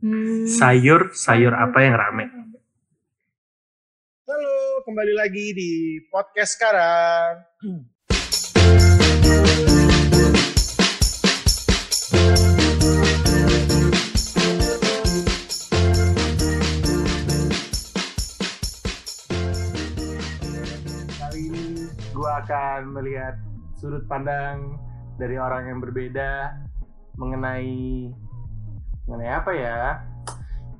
[0.00, 0.48] Hmm.
[0.48, 2.24] Sayur, sayur apa yang rame?
[4.24, 7.44] Halo, kembali lagi di podcast sekarang.
[21.20, 23.36] Kali ini gue akan melihat
[23.76, 24.80] sudut pandang
[25.20, 26.56] dari orang yang berbeda
[27.20, 28.08] mengenai
[29.10, 29.78] mengenai apa ya?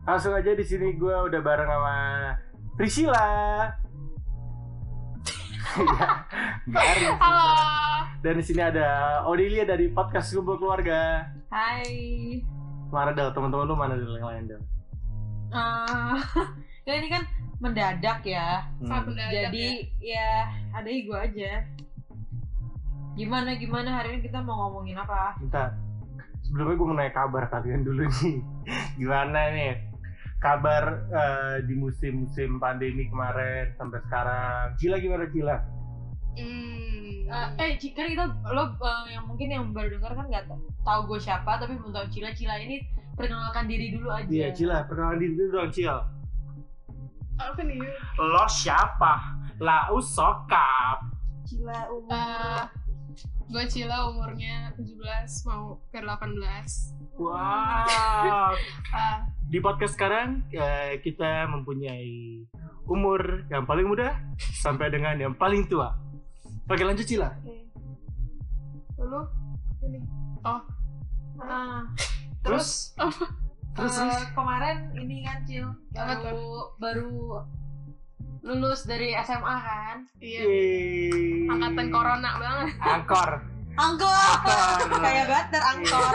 [0.06, 1.96] Langsung aja di sini gue udah bareng sama
[2.78, 3.26] Priscilla.
[5.74, 6.06] ya,
[6.70, 7.18] garing.
[7.18, 7.50] Halo.
[8.22, 11.26] Dan di sini ada Odilia dari podcast Kumpul Keluarga.
[11.50, 12.38] Hai.
[12.94, 13.34] Mana Del?
[13.34, 14.62] Teman-teman lu mana Del yang lain Del?
[15.50, 16.16] Eh,
[16.86, 17.26] ya ini kan
[17.58, 18.62] mendadak ya.
[18.78, 19.10] Hmm.
[19.10, 21.66] Jadi ya ada gue aja.
[23.18, 25.34] Gimana gimana hari ini kita mau ngomongin apa?
[25.42, 25.89] Bentar.
[26.50, 28.42] Sebelumnya gue mau nanya kabar kalian dulu nih.
[28.98, 29.86] Gimana nih?
[30.42, 34.74] Kabar eh, di musim-musim pandemi kemarin sampai sekarang.
[34.74, 35.56] Cila gimana Cila?
[36.34, 40.50] Hmm, eh, eh Ci- kan kita lo eh, yang mungkin yang baru dengar kan nggak
[40.50, 42.82] ta- tahu gue siapa tapi belum tahu Cila Cila ini
[43.14, 44.26] perkenalkan diri dulu aja.
[44.26, 45.98] Iya Cila, perkenalan diri dulu dong Cil.
[47.38, 47.78] apa nih
[48.18, 49.14] Lo siapa?
[49.62, 50.98] Lau sokap.
[51.46, 52.10] Cila umur.
[52.10, 52.64] Eh,
[53.50, 54.94] gue Cila umurnya 17
[55.44, 58.54] mau ke 18 Wow.
[58.96, 62.46] Ah, Di podcast sekarang eh, kita mempunyai
[62.86, 64.16] umur yang paling muda
[64.56, 65.92] sampai dengan yang paling tua.
[66.64, 67.28] Oke lanjut Cila.
[68.96, 69.20] lalu
[69.82, 69.98] ini.
[70.40, 70.60] Oh.
[71.40, 71.84] Ah,
[72.40, 74.32] Terus terus, eh, terus.
[74.32, 77.12] kemarin ini kan Cil baru baru
[78.42, 79.98] lulus dari SMA kan?
[80.18, 81.44] iya Yeay.
[81.46, 83.30] angkatan corona banget Angkor.
[83.72, 84.28] Angkor.
[84.42, 84.98] Angkor.
[84.98, 86.14] Kayak banget angkor.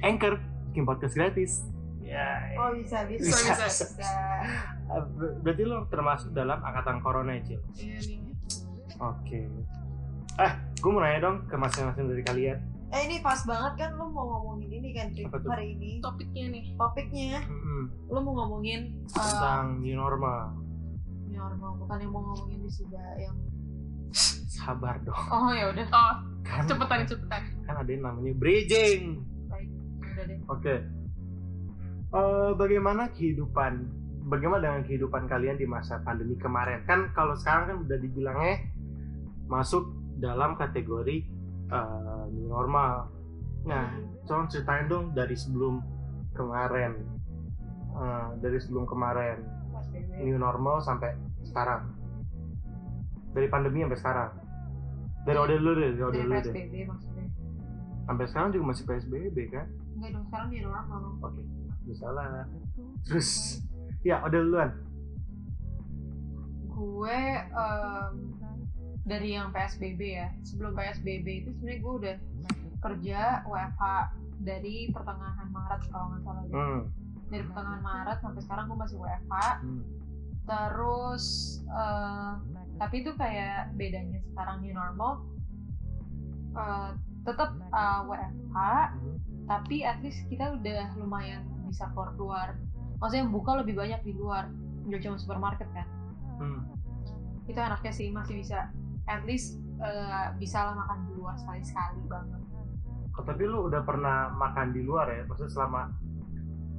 [0.00, 0.32] Anchor
[0.68, 1.52] bikin podcast gratis.
[2.00, 2.54] Ya.
[2.54, 3.64] Oh bisa bisa Bisa, bisa.
[3.64, 3.84] bisa.
[3.96, 4.10] bisa.
[4.88, 7.58] Eh, ber- Berarti lo termasuk dalam angkatan corona Cil?
[7.74, 8.18] iya nih
[8.98, 9.40] Oke.
[10.34, 12.58] Eh, gue mau nanya dong ke masing-masing dari kalian.
[12.88, 16.64] Eh ini pas banget kan lu mau ngomongin ini kan Tri, hari ini topiknya nih
[16.72, 17.88] topiknya Mm-mm.
[18.06, 20.52] lu mau ngomongin uh, Tentang new normal.
[21.32, 23.36] Normal bukan yang mau ngomongin wisuda yang
[24.52, 25.16] Sabar dong.
[25.32, 29.24] oh ya udah oh Kan, cepetan cepetan kan ada yang namanya bridging.
[29.48, 29.68] baik
[30.02, 30.74] udah deh Oke.
[32.12, 33.72] Eh, bagaimana kehidupan
[34.28, 36.84] bagaimana dengan kehidupan kalian di masa pandemi kemarin?
[36.84, 38.68] Kan kalau sekarang kan udah dibilangnya
[39.48, 39.88] masuk
[40.20, 41.24] dalam kategori
[41.72, 43.08] eh, new normal.
[43.64, 45.80] Nah, tolong ceritain dong dari sebelum
[46.36, 47.00] kemarin.
[47.92, 49.40] Eh, dari sebelum kemarin
[49.82, 51.90] PSBB new normal sampai sekarang.
[53.32, 54.30] Dari pandemi sampai sekarang.
[55.22, 56.42] Dari Ode dulu deh, dari dari dulu deh.
[56.52, 57.26] PSBB maksudnya
[58.02, 59.66] Sampai sekarang juga masih PSBB kan?
[59.92, 61.42] enggak dong sekarang new normal Oke,
[61.86, 62.24] nggak salah.
[63.06, 63.30] Terus,
[64.02, 64.70] ya udah duluan.
[66.72, 68.14] gue em,
[69.06, 72.16] dari yang PSBB ya sebelum PSBB itu sebenarnya gue udah
[72.82, 73.82] kerja WFH
[74.42, 76.42] dari pertengahan Maret kalau nggak salah.
[76.50, 76.80] Hmm.
[77.32, 79.34] Dari pertengahan Maret sampai sekarang gue masih WFH
[79.64, 79.82] hmm.
[80.44, 81.24] terus
[81.64, 82.32] eh,
[82.76, 85.24] tapi itu kayak bedanya sekarang new normal
[86.52, 86.90] eh,
[87.24, 88.58] tetap eh, WFH
[88.92, 89.16] Hmm.
[89.48, 92.48] tapi at least kita udah lumayan bisa keluar keluar
[93.00, 94.52] maksudnya buka lebih banyak di luar
[94.86, 95.88] nggak cuma supermarket kan
[96.36, 96.64] Hmm.
[97.46, 98.68] itu enaknya sih masih bisa
[99.06, 102.42] at least eh, bisa lah makan di luar sekali sekali banget
[103.12, 105.28] Oh, tapi lu udah pernah makan di luar ya?
[105.28, 105.92] Maksudnya selama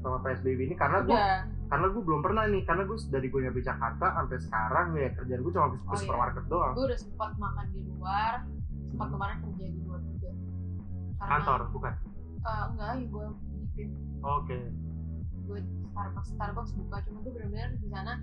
[0.03, 3.40] selama PSBB ini karena gue udah karena gue belum pernah nih karena gue dari gue
[3.41, 5.96] nyampe Jakarta sampai sekarang ya kerjaan gue cuma ke Oh, iya.
[5.97, 6.74] supermarket doang.
[6.74, 8.34] gue udah sempat makan di luar
[8.86, 10.30] sempat kemarin kerja di luar juga
[11.16, 11.94] Karena- Kantor bukan?
[12.36, 13.28] Eh, enggak ya gue
[14.22, 14.58] Oke.
[15.44, 18.14] gue Starbucks Starbucks buka cuma tuh benar-benar di sana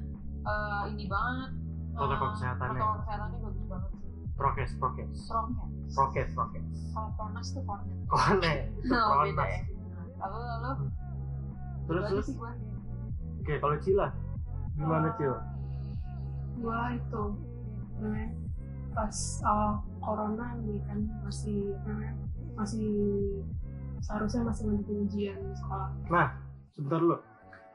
[0.43, 1.51] eh, ini banget
[1.91, 2.77] Protokol eh, kesehatannya.
[2.77, 3.99] protokol kesehatannya bagus banget sih
[4.33, 6.79] Prokes, prokes, prokes prokes, prokes.
[6.93, 9.65] kalau pronas tuh cornet Kone, itu Oh, pronas.
[10.19, 10.71] lalu lalu
[11.91, 12.29] Terus terus,
[13.43, 14.09] oke kalau Cila,
[14.79, 15.35] gimana Cil?
[16.61, 17.23] gua itu
[17.99, 18.31] namanya
[18.93, 19.17] pas
[19.49, 22.15] awal corona nih kan masih namanya,
[22.55, 22.91] masih
[24.05, 25.91] seharusnya masih menuju ujian sekolah
[26.77, 27.19] Sebentar dulu.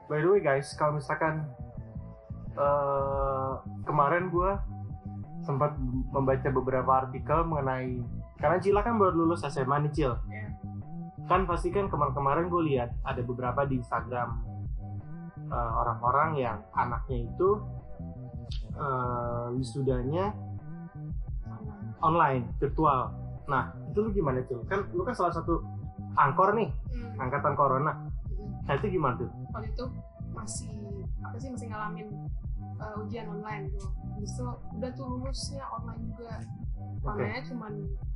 [0.05, 1.49] By the way guys, kalau misalkan
[2.55, 3.53] eh,
[3.83, 4.51] kemarin gue
[5.45, 5.77] sempat
[6.09, 8.01] membaca beberapa artikel mengenai
[8.41, 10.13] karena Cila kan baru lulus SMA nih Cil.
[10.29, 10.44] Iya.
[11.25, 14.29] Kan pasti kan kemarin-kemarin gue lihat ada beberapa di Instagram
[15.45, 17.49] eh, orang-orang yang anaknya itu
[18.75, 20.33] eh, wisudanya
[21.99, 23.09] online virtual.
[23.45, 24.61] Nah itu lu gimana Cil?
[24.65, 25.61] Kan lu kan salah satu
[26.15, 27.11] angkor nih Hmm.
[27.19, 27.91] angkatan corona
[28.65, 29.27] Nah itu gimana tuh?
[29.51, 29.85] waktu itu
[30.31, 30.71] masih
[31.19, 32.07] apa sih masih ngalamin
[32.75, 36.39] uh, ujian online tuh Habis itu udah tuh lulusnya online juga
[37.03, 37.07] Oke.
[37.11, 37.73] online cuman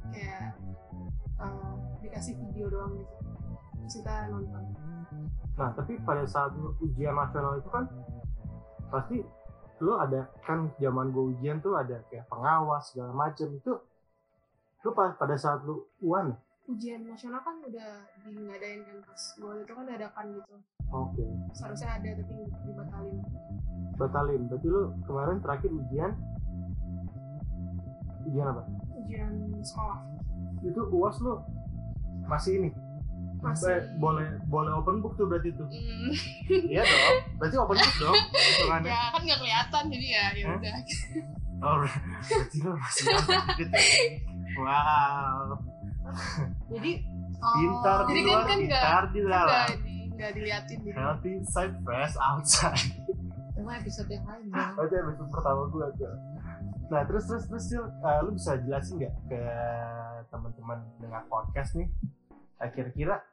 [0.09, 0.55] kayak
[1.39, 3.15] uh, dikasih video doang gitu.
[3.79, 4.63] Terus kita nonton.
[5.57, 7.85] Nah tapi pada saat ujian nasional itu kan
[8.89, 9.17] pasti
[9.79, 13.55] lu ada kan zaman gue ujian tuh ada kayak pengawas segala macem.
[13.55, 13.79] Itu
[14.83, 16.35] lu pa- pada saat lu uan
[16.69, 20.55] ujian nasional kan udah diadain kan pas gue itu kan dadakan gitu.
[20.89, 21.25] Oke.
[21.53, 22.35] Seharusnya ada tapi
[22.65, 23.17] dibatalin.
[23.97, 24.41] Batalin.
[24.45, 26.11] Berarti lu kemarin terakhir ujian?
[28.29, 28.63] Ujian apa?
[29.01, 29.33] Ujian
[29.65, 30.18] sekolah
[30.63, 31.39] itu uas lu?
[32.27, 32.69] Masih ini?
[33.39, 33.87] Masih.
[33.97, 35.67] Boleh boleh open book tuh berarti tuh?
[35.71, 36.11] Hmm,
[36.71, 37.17] iya dong.
[37.39, 38.17] Berarti open book dong
[38.83, 40.73] ya kan nggak kelihatan jadi ya ya udah.
[41.59, 43.03] Oh berarti lu masih
[43.59, 43.97] gitu ya?
[44.59, 45.59] Wow.
[46.73, 46.91] Jadi
[47.39, 49.47] pintar Jadi di luar kan pintar di dalam.
[49.47, 52.91] nggak di nggak diliatin gitu healthy inside fresh outside.
[53.55, 54.73] Cuma episode yang lain dong.
[54.75, 56.15] Berarti episode pertama gue tuh.
[56.89, 59.41] Nah terus terus terus eh, lu bisa jelasin nggak ke
[60.29, 61.89] teman-teman dengar podcast nih
[62.69, 63.23] kira-kira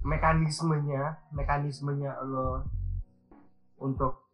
[0.00, 2.64] mekanismenya mekanismenya lo
[3.76, 4.24] untuk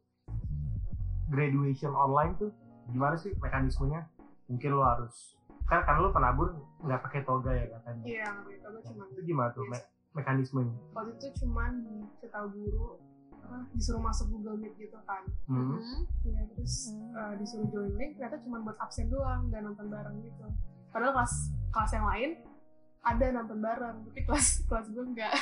[1.26, 2.50] graduation online tuh
[2.86, 4.04] gimana sih mekanismenya?
[4.44, 5.34] Mungkin lo harus
[5.64, 8.04] kan kan lo penabur nggak pakai toga ya katanya.
[8.04, 10.76] iya nggak begitu gue cuman Itu gimana tuh me- mekanismenya?
[10.92, 13.00] waktu itu cuman diketahui guru
[13.34, 15.80] apa, disuruh masuk Google Meet gitu kan Hmm.
[16.22, 20.44] ya terus uh, disuruh join link ternyata cuma buat absen doang dan nonton bareng gitu
[20.92, 21.34] padahal kelas
[21.74, 22.30] kelas yang lain
[23.02, 25.34] ada nonton bareng tapi kelas kelas gue enggak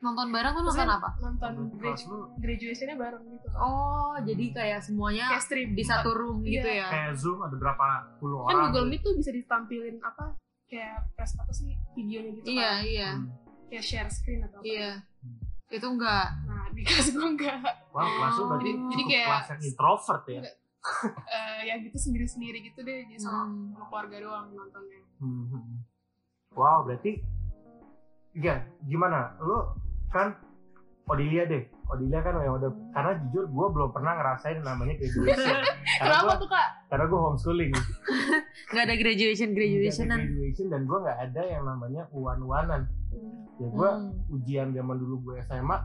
[0.00, 1.12] Nonton bareng tuh nonton apa?
[1.20, 6.64] nonton gradu- graduationnya bareng gitu Oh, jadi kayak semuanya kayak stream di satu room gitu
[6.64, 6.76] Iya.
[6.78, 6.88] ya.
[6.88, 7.84] kayak zoom ada berapa
[8.16, 8.64] puluh kan orang.
[8.66, 8.88] Google tuh.
[8.88, 10.24] Meet tuh bisa ditampilin apa
[10.66, 13.10] kayak press apa sih videonya gitu Iya, kan iya.
[13.12, 13.28] Hmm.
[13.66, 14.90] kayak share screen atau apa Iya.
[15.68, 16.26] Itu enggak.
[16.42, 17.60] nah di kelas gue enggak
[17.90, 20.40] Wah, kelas lu berarti Jadi- kayak- kelas yang introvert ya.
[20.40, 20.56] Enggak.
[21.26, 23.70] Eh, ya gitu sendiri sendiri gitu deh jadi sama, Hmm.
[23.70, 25.84] sama keluarga doang nontonnya Hmm.
[26.50, 27.20] Wow, berarti
[28.32, 29.36] iya, gimana?
[29.38, 29.76] Lu
[30.08, 30.34] kan
[31.06, 31.66] Odilia deh.
[31.86, 35.26] Odilia kan yang udah karena jujur gue belum pernah ngerasain namanya graduation.
[35.98, 37.70] karena kenapa gue tuh kak karena gue homeschooling.
[38.70, 40.18] Enggak ada graduation Nggak ada graduationan.
[40.22, 42.82] graduation dan gue nggak ada yang namanya uan-uanan.
[43.58, 44.32] Ya gue Hmm.
[44.32, 45.76] ujian zaman dulu gue SMA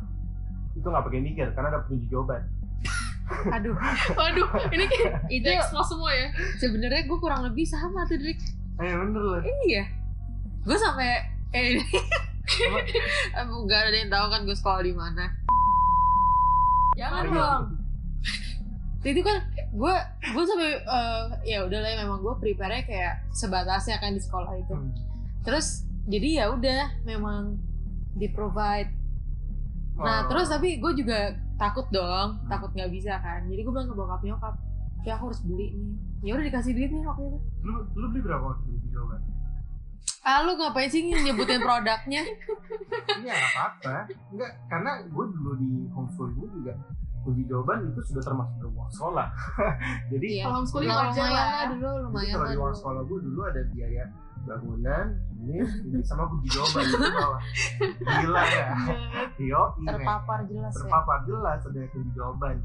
[0.73, 2.41] itu nggak pakai mikir karena ada kunci jawaban.
[3.25, 3.73] Aduh,
[4.19, 6.29] waduh ini kayak itu expose semua ya
[6.61, 8.37] sebenarnya gue kurang lebih sama tuh Drik.
[8.77, 9.41] Eh bener lah.
[9.65, 9.83] Iya.
[10.61, 11.25] Gue sampai
[11.55, 11.81] eh
[13.41, 15.25] enggak ada yang tahu kan gue sekolah di mana.
[16.95, 17.63] Jangan dong.
[19.01, 19.37] Itu kan
[19.73, 19.95] gue
[20.33, 24.73] gue sampai eh, ya udahlah ya memang gue prepare kayak sebatasnya kan di sekolah itu.
[24.73, 24.93] Hmm.
[25.41, 27.57] Terus jadi ya udah memang
[28.13, 29.04] di provide.
[29.95, 30.27] Nah Oh.
[30.27, 31.17] terus tapi gue juga
[31.55, 33.43] takut dong, takut nggak bisa kan.
[33.45, 34.53] Jadi gue bilang ke bokap nyokap,
[35.01, 35.93] ya aku harus beli nih.
[36.21, 37.39] Ya udah dikasih duit nih waktu itu.
[37.61, 39.19] lu lu beli berapa waktu kunci jawaban?
[40.21, 42.21] Ah lu ngapain sih nyebutin produknya?
[43.15, 43.95] Iya nggak apa-apa.
[44.29, 46.73] Enggak, karena gue dulu di homeschool gue juga
[47.21, 49.27] kunci jawaban itu sudah termasuk uang sekolah.
[50.11, 50.43] Jadi Iya.
[50.43, 51.65] Kalau homeschooling wajar lumayan lah.
[51.71, 54.03] dulu, Jadi lumayan kalau lah di uang sekolah gue dulu ada biaya
[54.45, 55.05] bangunan,
[55.41, 55.59] ini,
[56.05, 57.41] sama kunci jawaban di bawah.
[57.99, 58.65] Gila ya.
[59.41, 60.79] Yo, ini Terpapar jelas ya.
[60.85, 62.55] terpapar jelas ada kunci jawaban.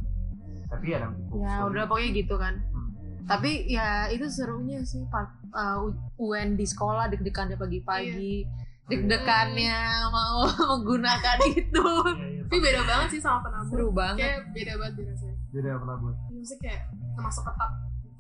[0.71, 2.55] Tapi ya namanya Ya udah pokoknya gitu kan.
[2.71, 2.89] Hmm.
[3.27, 5.79] Tapi ya itu serunya sih uh,
[6.17, 8.47] UN di sekolah deg-degannya pagi-pagi.
[8.87, 9.79] Deg-degannya
[10.11, 11.87] mau menggunakan itu.
[12.11, 13.71] Iya, iya, Tapi beda banget sih sama penabur.
[13.71, 14.19] Seru banget.
[14.23, 15.37] Kayak beda banget deh rasanya.
[15.51, 16.17] Beda pernah buat.
[16.31, 16.81] Maksudnya kayak
[17.15, 17.71] termasuk ketat.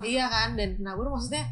[0.00, 1.44] Iya kan dan penabur maksudnya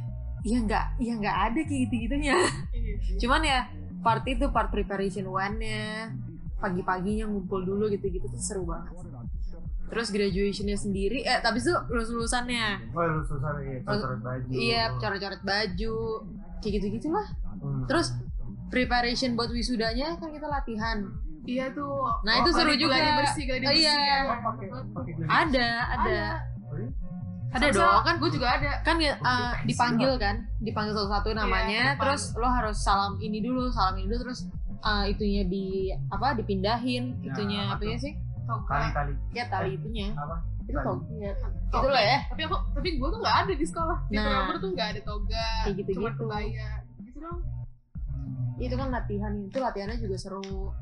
[0.47, 2.35] ya nggak ya nggak ada kayak gitu-gitunya.
[2.75, 3.17] Iya.
[3.19, 3.61] Cuman ya
[4.03, 6.15] part itu part preparation UN-nya
[6.59, 8.95] pagi-paginya ngumpul dulu gitu-gitu tuh seru banget.
[9.89, 12.93] Terus graduationnya sendiri, eh tapi itu lulus lulusannya.
[12.93, 14.49] Oh, lu susah nih, coret baju.
[14.53, 15.97] Iya, coret-coret baju,
[16.61, 17.25] kayak gitu-gitu lah.
[17.57, 17.89] Hmm.
[17.89, 18.13] Terus
[18.69, 21.09] preparation buat wisudanya kan kita latihan.
[21.49, 22.05] Iya tuh.
[22.21, 23.01] Nah, itu seru juga.
[23.01, 23.89] Gladi bersih, gladi Oh, bersih.
[23.89, 23.97] iya.
[23.97, 24.19] ya.
[24.29, 25.13] Oh, gladi.
[25.25, 26.19] Ada, ada, ada
[27.75, 28.01] dong.
[28.07, 28.71] Kan gue juga ada.
[28.87, 31.95] kan uh, dipanggil kan, dipanggil satu-satu namanya.
[31.95, 32.01] depan.
[32.07, 34.47] terus lo harus salam ini dulu, salam ini dulu, terus
[34.87, 38.15] uh, itunya di apa dipindahin, Ya, itunya apa ya sih?
[38.49, 39.13] Kali-kali.
[39.37, 40.15] Ya tali itunya.
[40.17, 40.41] Apa?
[40.65, 40.87] Itu Tali.
[40.89, 40.97] kok.
[41.21, 41.79] Ya, Toga.
[41.81, 42.19] itu loh ya.
[42.29, 43.99] Tapi aku, tapi gue tuh nggak ada di sekolah.
[44.09, 44.25] Di Nah.
[44.25, 45.49] penabur tuh nggak ada toga.
[45.65, 46.01] Kayak gitu-gitu.
[46.01, 46.69] Cuma kebaya.
[47.05, 47.41] Gitu dong.
[48.59, 50.75] itu kan latihan itu latihannya juga seru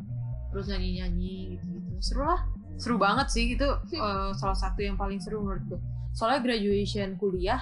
[0.49, 2.40] terus nyanyi nyanyi gitu gitu seru lah
[2.76, 5.80] seru banget sih itu eh, salah satu yang paling seru menurut gue
[6.11, 7.61] soalnya graduation kuliah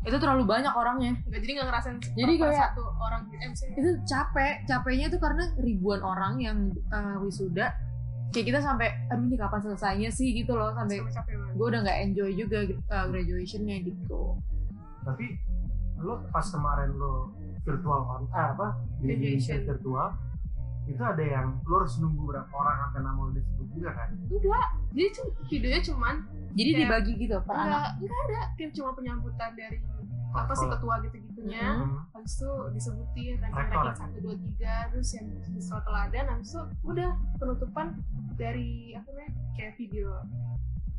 [0.00, 1.96] itu terlalu banyak orangnya Nggak jadi nggak ngerasain.
[2.14, 3.60] Jadi kayak- satu orang di MC.
[3.74, 7.74] itu capek capeknya itu karena ribuan orang yang eh, wisuda
[8.28, 11.98] kayak kita sampai aduh ini kapan selesainya sih gitu loh sampai Sampai gue udah nggak
[12.04, 14.36] enjoy juga uh, graduationnya gitu
[15.02, 15.40] tapi
[15.98, 17.32] lo pas kemarin lo
[17.64, 18.66] virtual kan eh, apa
[19.00, 19.08] graduation
[19.56, 19.58] Graduation.
[19.66, 20.08] virtual
[20.88, 24.08] itu ada yang lo harus nunggu berapa orang sampai nama lo disebut juga kan?
[24.24, 26.14] Enggak, jadi tuh videonya cuman
[26.50, 27.68] jadi Kayak- dibagi gitu per anak?
[27.68, 28.40] enggak, enggak ada.
[28.54, 29.78] Kayak cuma penyambutan dari
[30.28, 31.66] apa sih ketua gitu-gitunya.
[31.78, 32.04] Hmm.
[32.10, 33.96] habis itu disebutin ranking Rektor, ranking ya?
[33.96, 37.86] satu dua tiga terus yang sesuatu teladan habis itu udah penutupan
[38.34, 40.08] dari apa namanya kayak video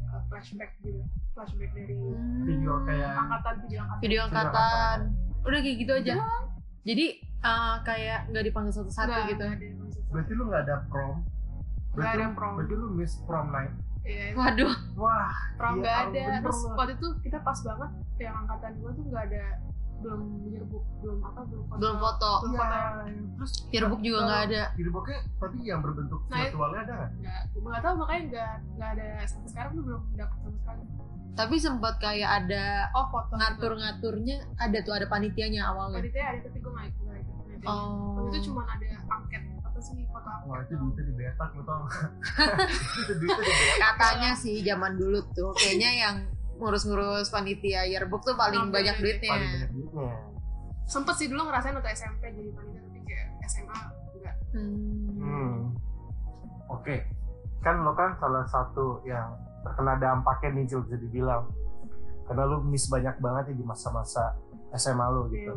[0.07, 1.01] uh, flashback gitu.
[1.31, 2.41] Flashback dari Hmm.
[2.43, 3.99] video kayak angkatan video angkatan.
[3.99, 4.97] Video Video angkatan.
[5.39, 6.13] Udah kayak gitu aja.
[6.81, 7.05] Jadi
[7.39, 9.45] uh, kayak nggak dipanggil satu-satu Nggak, gitu
[10.09, 11.15] berarti lo nggak ada prom?
[11.91, 12.51] Berarti ada lu- prom.
[12.55, 13.73] berarti lu miss prom night?
[14.01, 14.73] Iya, waduh.
[14.95, 16.21] Wah prom iya, nggak ada.
[16.25, 19.43] bener terus waktu itu kita pas banget yang angkatan gua tuh nggak ada
[19.99, 21.77] belum yearbook belum apa belum foto.
[21.77, 22.31] Belum foto.
[22.41, 23.03] Belum Iya, foto
[23.35, 24.61] terus yearbook juga nggak ada.
[24.73, 27.09] Yearbooknya tapi yang berbentuk Nah, virtualnya ada nggak?
[27.19, 27.41] nggak.
[27.53, 30.83] Gua nggak tahu makanya nggak nggak ada sampai sekarang tuh belum dapet sama sekali
[31.37, 36.03] tapi sempat kayak ada oh foto ngatur-ngaturnya ada tuh ada panitianya awalnya.
[36.03, 37.05] Panitia ada tapi gue nggak ikut
[37.67, 38.23] oh.
[38.23, 41.61] Waktu itu cuma ada angket apa sih foto angket wah itu duitnya di betak lu
[41.63, 42.09] tau nggak?
[43.03, 43.79] itu duitnya di betak.
[43.79, 46.15] Katanya sih zaman dulu tuh kayaknya yang
[46.59, 49.17] ngurus-ngurus panitia yearbook tuh paling Ngambil banyak duit.
[49.23, 49.31] duitnya.
[49.31, 50.11] Paling banyak duitnya.
[50.89, 53.79] Sempet sih dulu ngerasain waktu SMP jadi panitia tapi kayak SMA
[54.17, 54.35] enggak.
[54.51, 55.07] Hmm.
[55.23, 55.55] Hmm.
[56.69, 56.95] Oke,
[57.63, 61.43] kan lo kan salah satu yang terkena dampaknya nih Jul, bisa dibilang.
[62.23, 64.37] Karena lo miss banyak banget ya di masa-masa
[64.71, 65.49] SMA lo gitu.
[65.49, 65.53] Iya.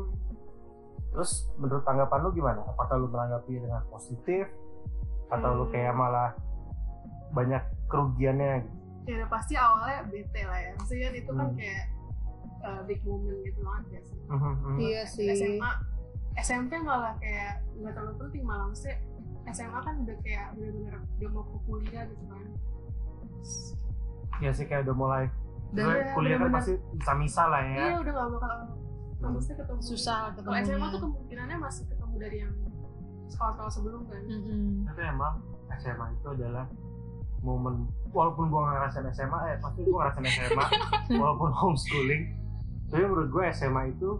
[1.13, 2.61] Terus menurut tanggapan lo gimana?
[2.65, 4.49] Apakah lo menanggapi dengan positif?
[5.29, 5.71] Atau Hmm.
[5.71, 6.33] kayak malah
[7.31, 8.77] banyak kerugiannya gitu?
[9.03, 11.59] ya udah pasti awalnya bete lah ya maksudnya itu kan Hmm.
[11.59, 11.85] kayak
[12.63, 14.79] uh, big moment gitu banget ya sih Mhm, mhm.
[14.79, 15.71] iya sih SMA
[16.39, 19.03] SMP malah kayak nggak terlalu penting malah maksudnya
[19.51, 22.45] SMA kan udah kayak bener-bener udah mau ke kuliah gitu kan
[24.39, 25.25] Ya sih kayak udah mulai.
[25.71, 26.53] Dan ya, kuliah kan bener-bener.
[26.55, 27.77] masih bisa-bisa lah ya.
[27.83, 28.51] iya udah gak bakal
[29.23, 29.39] Hmm.
[29.39, 32.53] maksudnya ketemu susah kalau SMA tuh kemungkinannya masih ketemu dari yang
[33.25, 34.83] sekolah-sekolah sebelum kan Mm-mm.
[34.83, 35.35] Tapi emang
[35.73, 36.67] SMA itu adalah
[37.39, 37.75] momen
[38.09, 40.67] walaupun gua nggak ngerasain SMA eh pasti gua ngerasain SMA
[41.23, 42.35] walaupun homeschooling
[42.85, 44.11] tapi menurut gue SMA itu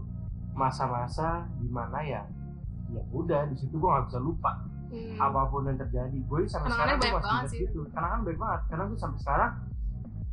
[0.53, 1.27] masa-masa
[1.57, 2.23] di mana ya
[2.87, 4.53] ya udah di situ gua nggak bisa lupa
[4.87, 5.17] Hmm.
[5.17, 7.59] apa pun yang terjadi gue sampai sekarang gue masih sih.
[7.65, 9.51] gitu karena kan baik banget karena gue sampai sekarang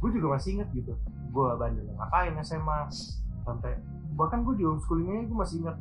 [0.00, 0.92] gue juga masih inget gitu.
[1.30, 2.88] Gue bandel ngapain SMA
[3.44, 3.76] sampai
[4.16, 5.76] bahkan gue di homeschoolingnya gue masih inget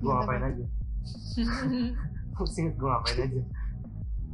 [0.00, 0.64] gue Iya, ngapain aja.
[2.34, 3.42] Masih inget gue ngapain aja.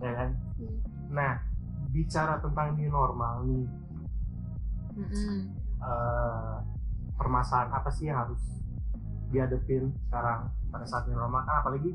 [0.01, 0.31] Ya kan?
[0.57, 0.79] Hmm.
[1.11, 1.33] nah
[1.91, 3.67] bicara tentang new normal nih.
[5.81, 6.55] Eh,
[7.17, 8.41] permasalahan apa sih yang harus
[9.31, 11.45] dihadapin sekarang pada saat new normal?
[11.45, 11.93] Kan apalagi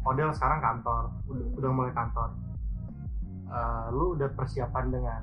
[0.00, 2.32] model sekarang kantor udah, udah mulai kantor.
[3.50, 5.20] Eh, lu udah persiapan dengan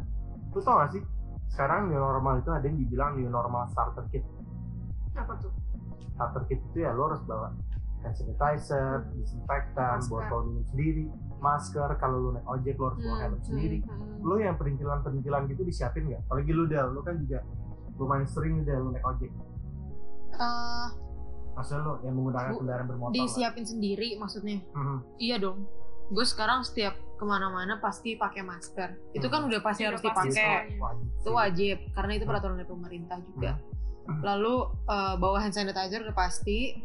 [0.58, 1.04] lu tau gak sih
[1.48, 4.26] sekarang new normal itu ada yang dibilang new normal starter kit
[5.14, 5.54] apa tuh
[6.12, 7.54] starter kit itu ya lu harus bawa
[8.00, 10.14] hand sanitizer, disinfektan, Masker.
[10.22, 11.10] botol minum sendiri,
[11.40, 13.78] masker, kalau lu naik ojek lu harus bawa Hmm, helm sendiri.
[13.82, 14.22] Hmm.
[14.22, 16.22] Lu yang perintilan-perintilan gitu disiapin nggak?
[16.24, 17.42] Apalagi lu Del, lu kan juga
[17.96, 19.32] lumayan sering nih Del lu naik ojek.
[20.32, 20.88] Eh,
[21.52, 23.18] Maksudnya lu yang menggunakan Bu, kendaraan bermotor lah.
[23.18, 24.98] disiapin sendiri maksudnya Mhm.
[25.18, 25.66] iya dong
[26.08, 28.94] gue sekarang setiap ke mana-mana pasti pakai masker.
[29.12, 29.50] Itu kan Hmm.
[29.50, 30.32] udah pasti Udah harus dipakai.
[30.32, 30.78] Semuanya.
[30.78, 31.08] Wajib.
[31.18, 33.52] Itu wajib karena itu peraturan dari pemerintah juga.
[34.22, 34.56] Lalu
[34.86, 36.78] eh, bawa hand sanitizer udah pasti.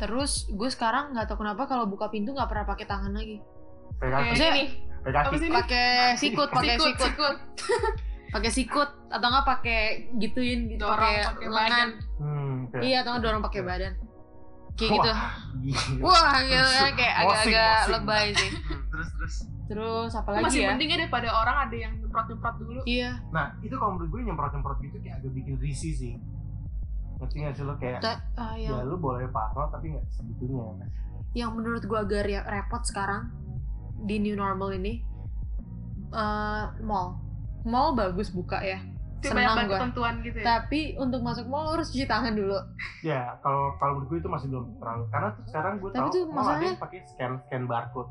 [0.00, 3.36] Terus gue sekarang nggak tahu kenapa kalau buka pintu nggak pernah pakai tangan lagi.
[4.00, 4.32] Pakai
[5.36, 7.04] ini pakai sikut pakai sikut sikut.
[7.04, 7.36] sikut.
[8.30, 9.80] Pakai sikut atau nggak pakai
[10.22, 11.98] gituin gitu pakai lengan.
[12.14, 13.98] Hmm, iya atau nggak dorong pakai badan.
[14.78, 15.10] Kayak Wah, gitu
[15.66, 16.02] Gila.
[16.06, 18.50] wah gitu kan kayak agak-agak lebay sih.
[18.54, 18.79] Hmm,
[19.70, 20.68] terus apa lagi masih ya?
[20.68, 22.80] mending ya daripada orang ada yang nyemprot-nyemprot dulu.
[22.82, 23.10] Iya.
[23.30, 26.14] Nah, itu kalau menurut gue nyemprot-nyemprot gitu kayak agak bikin risih sih.
[27.16, 30.64] Ngerti gak sih lo kayak Ta- ah, ya yang lu boleh parno tapi nggak segitunya.
[31.30, 33.30] yang menurut gua agak re- repot sekarang
[34.00, 35.04] di new normal ini
[36.10, 37.20] eh mall.
[37.62, 38.80] Mall bagus buka ya.
[39.20, 40.44] Itu banyak senang ketentuan gitu ya.
[40.58, 42.56] Tapi untuk masuk mall lo harus cuci tangan dulu.
[43.02, 46.24] Ya, kalau kalau menurut gue itu masih belum terlalu karena tuh sekarang gue Tapi tahu
[46.24, 48.10] malah ada masalahnya- yang pakai scan scan barcode.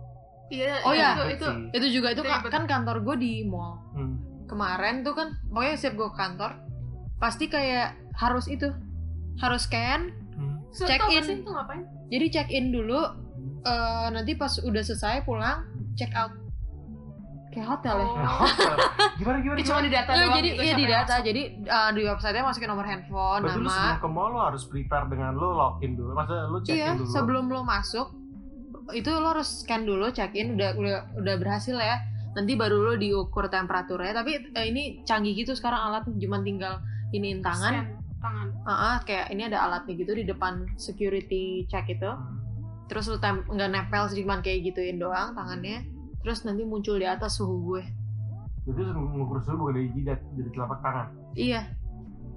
[0.50, 1.10] Iya Oh, itu, iya.
[1.14, 2.52] itu, itu itu juga itu Itu ka- ribet.
[2.52, 4.18] kan kantor gue di mall Hmm.
[4.46, 6.52] kemarin tuh kan pokoknya setiap gue ke kantor
[7.18, 8.68] pasti kayak harus itu
[9.38, 10.56] harus scan Hmm.
[10.72, 11.22] Check in.
[11.22, 13.00] sih itu ngapain jadi check in dulu
[13.62, 16.32] eh, nanti pas udah selesai pulang check out
[17.50, 18.16] kayak hotel ya Oh.
[18.16, 18.76] Ya, hotel.
[19.18, 19.58] Gimana gimana?
[19.58, 21.26] Ini cuma di data Nah, doang jadi gitu, iya di data masuk.
[21.26, 24.64] jadi eh, di websitenya masukin nomor handphone Berarti lu nama sebelum ke mall lo harus
[24.64, 26.12] prepare dengan lo login dulu.
[26.14, 27.10] Masa lu check iya in dulu.
[27.10, 28.08] sebelum lo masuk
[28.94, 32.02] itu lo harus scan dulu check in udah udah udah berhasil ya.
[32.38, 34.14] Nanti baru lo diukur temperaturnya.
[34.14, 36.82] Tapi eh, ini canggih gitu sekarang alat cuma tinggal
[37.14, 37.74] iniin tangan.
[37.74, 37.88] Scan
[38.22, 38.48] tangan.
[38.68, 42.12] Ah, ah, kayak ini ada alatnya gitu di depan security check itu.
[42.92, 45.88] Terus lu tem nggak nempel sih cuman kayak gituin doang tangannya.
[46.22, 47.84] Terus nanti muncul di atas suhu gue.
[48.68, 51.08] Jadi ngukur suhu bukan dari jidat, dari telapak tangan.
[51.34, 51.64] iya.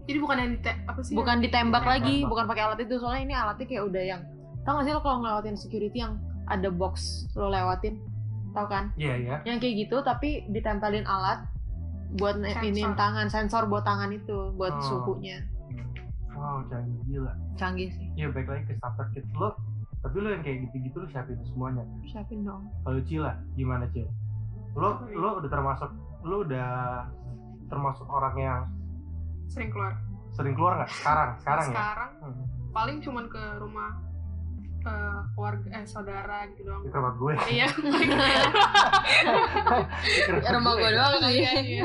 [0.03, 1.15] Jadi bukan yang di apa sih?
[1.15, 2.99] Bukan ditembak lagi bukan pakai alat itu.
[2.99, 4.23] Soalnya ini alatnya kayak udah yang
[4.63, 6.19] tau gak sih lo kalau ngelewatin security yang
[6.53, 6.95] ada box
[7.33, 7.97] lo lewatin
[8.53, 9.37] tau kan Iya ya.
[9.45, 11.49] yang kayak gitu tapi ditempelin alat
[12.13, 14.85] buat iniin tangan sensor buat tangan itu buat Oh.
[14.85, 15.41] suhunya
[16.33, 17.33] Wow, canggih gila.
[17.55, 19.53] canggih sih Ya baik lagi ke starter kit lo.
[20.01, 21.85] Tapi lo yang kayak gitu-gitu lo siapin semuanya.
[22.03, 24.09] siapin dong Kalau Cila, gimana Cil?
[24.75, 25.91] Lo lo udah termasuk
[26.23, 27.05] lo udah
[27.67, 28.61] termasuk orang yang
[29.47, 29.93] sering keluar
[30.31, 31.71] sering keluar nggak sekarang sekarang ya?
[31.71, 32.45] sekarang Hmm.
[32.71, 33.91] paling cuman ke rumah
[34.83, 37.35] eh, keluarga eh saudara gitu doang Di tempat gue.
[37.51, 37.67] iya
[40.53, 41.85] rumah gue doang iya iya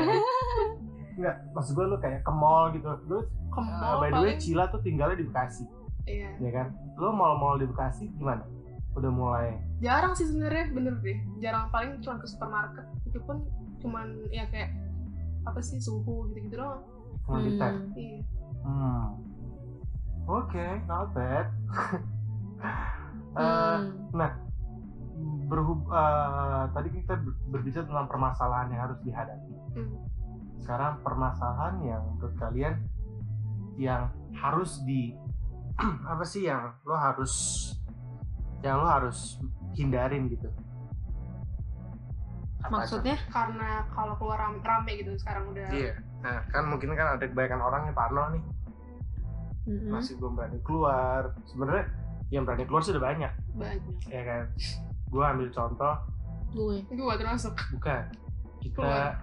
[1.18, 2.86] Enggak, maksud gue lo kayak ke mall gitu.
[3.10, 5.66] Lo ke uh, mall by the way paling Cila tuh tinggalnya di Bekasi,
[6.06, 6.70] iya ya kan?
[6.94, 8.46] Lo mall-mall di Bekasi gimana?
[8.94, 13.46] Udah mulai jarang sih sebenarnya bener deh jarang paling cuma ke supermarket itu pun
[13.78, 14.74] cuman ya kayak
[15.46, 16.82] apa sih suhu gitu gitu doang
[17.26, 17.74] cuma di tab.
[17.74, 17.94] Hmm.
[17.98, 18.18] iya
[18.58, 19.06] Hmm.
[20.28, 21.48] Oke, not bad.
[22.58, 24.34] Eh, Hmm.
[25.48, 29.54] berhub eh, tadi kita ber- berbicara tentang permasalahan yang harus dihadapi.
[29.74, 29.94] Hmm.
[30.58, 32.74] Sekarang permasalahan yang menurut kalian
[33.78, 35.14] yang harus di
[36.12, 37.32] apa sih yang lo harus
[38.60, 39.38] yang lo harus
[39.72, 40.50] hindarin gitu?
[42.58, 42.70] Apa aja?
[42.74, 45.94] maksudnya karena kalau keluar rame, rame gitu sekarang udah Iya.
[46.18, 48.42] Nah, kan mungkin kan ada kebanyakan orang yang parno nih,
[49.70, 49.94] Mm-mm.
[49.94, 51.38] masih belum berani keluar.
[51.46, 51.86] Sebenarnya
[52.28, 54.44] yang berani keluar sudah banyak, banyak ya kan?
[55.06, 55.94] Gue ambil contoh,
[56.50, 58.02] gue gue termasuk bukan
[58.58, 59.14] kita Keluar.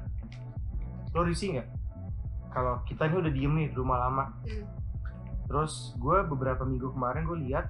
[1.12, 1.70] lo risih nggak?
[2.50, 4.66] Kalau kita ini udah diem nih di rumah lama, Hmm.
[5.46, 7.68] terus gue beberapa minggu kemarin gue lihat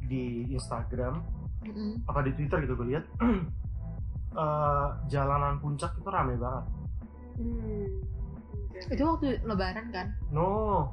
[0.00, 1.18] di Instagram
[1.60, 2.06] Mm-mm.
[2.06, 3.04] apa di Twitter gitu gue lihat
[4.36, 6.64] eh, jalanan puncak itu rame banget.
[7.36, 7.88] Hmm.
[8.76, 10.86] itu waktu lebaran kan No,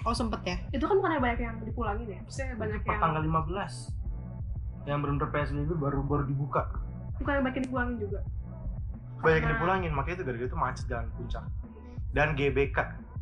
[0.00, 3.22] oh sempet ya itu kan bukannya banyak yang dipulangin ya maksudnya banyak per yang tanggal
[3.22, 6.62] 15 yang benar-benar PSBB baru baru dibuka.
[7.20, 8.20] bukan yang banyak yang dipulangin juga
[9.20, 11.44] Banyak yang dipulangin, makanya itu gara-gara itu macet jalan puncak.
[12.10, 12.78] Dan GBK,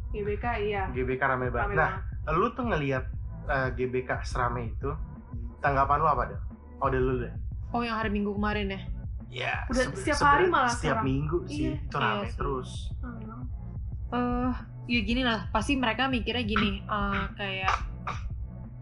[0.09, 1.59] GBK iya GBK rame banget.
[1.65, 3.05] rame Nah, banget lu tuh ngelihat
[3.51, 4.95] eh, GBK serame itu,
[5.59, 6.41] tanggapan lu apa deh?
[6.79, 7.35] Oh, deh lu deh.
[7.69, 8.81] oh yang hari minggu kemarin ya
[9.29, 11.05] Ya, Udah setiap hari malah setiap sekarang.
[11.05, 12.37] minggu sih Iya, itu iya rame sih.
[12.39, 12.71] terus.
[13.03, 13.43] Hmm.
[14.09, 14.53] eh
[14.89, 17.75] ya gini lah pasti mereka mikirnya gini eh, kayak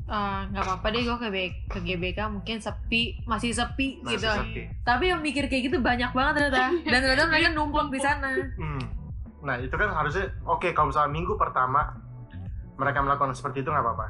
[0.06, 4.30] eh, nggak apa-apa deh gue ke, B- ke GBK mungkin sepi masih sepi Masih gitu
[4.32, 4.62] sepi.
[4.80, 8.82] tapi yang mikir kayak gitu banyak banget ternyata dan ternyata mereka numpuk di sana Hmm.
[9.38, 11.94] Nah, itu kan harusnya oke kalau misalnya minggu pertama
[12.74, 14.06] mereka melakukan seperti itu nggak apa-apa.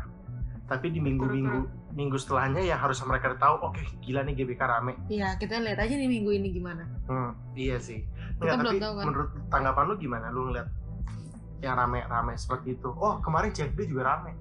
[0.66, 1.61] Tapi di minggu-minggu
[1.92, 4.96] minggu setelahnya ya harus mereka tahu oke gila nih GBK rame.
[5.06, 8.00] Iya kita lihat aja nih minggu ini gimana Hmm, iya sih.
[8.35, 9.04] Nggak, belum tapi tahu kan.
[9.04, 10.26] menurut tanggapan lu gimana?
[10.30, 10.68] Lu ngeliat
[11.58, 12.88] yang rame-rame seperti itu.
[12.90, 14.32] Oh, kemarin CFD juga rame.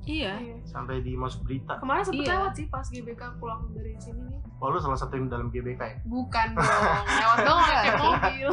[0.00, 0.40] Iya.
[0.40, 0.56] Iya.
[0.64, 1.76] sampai di masuk berita.
[1.76, 2.32] kemarin sempet Iya.
[2.34, 4.40] lewat sih pas GBK pulang dari sini nih.
[4.56, 5.96] Oh, lu salah satu yang dalam GBK ya?
[6.02, 6.64] bukan dong.
[7.04, 8.48] Lewat dong pakai mobil.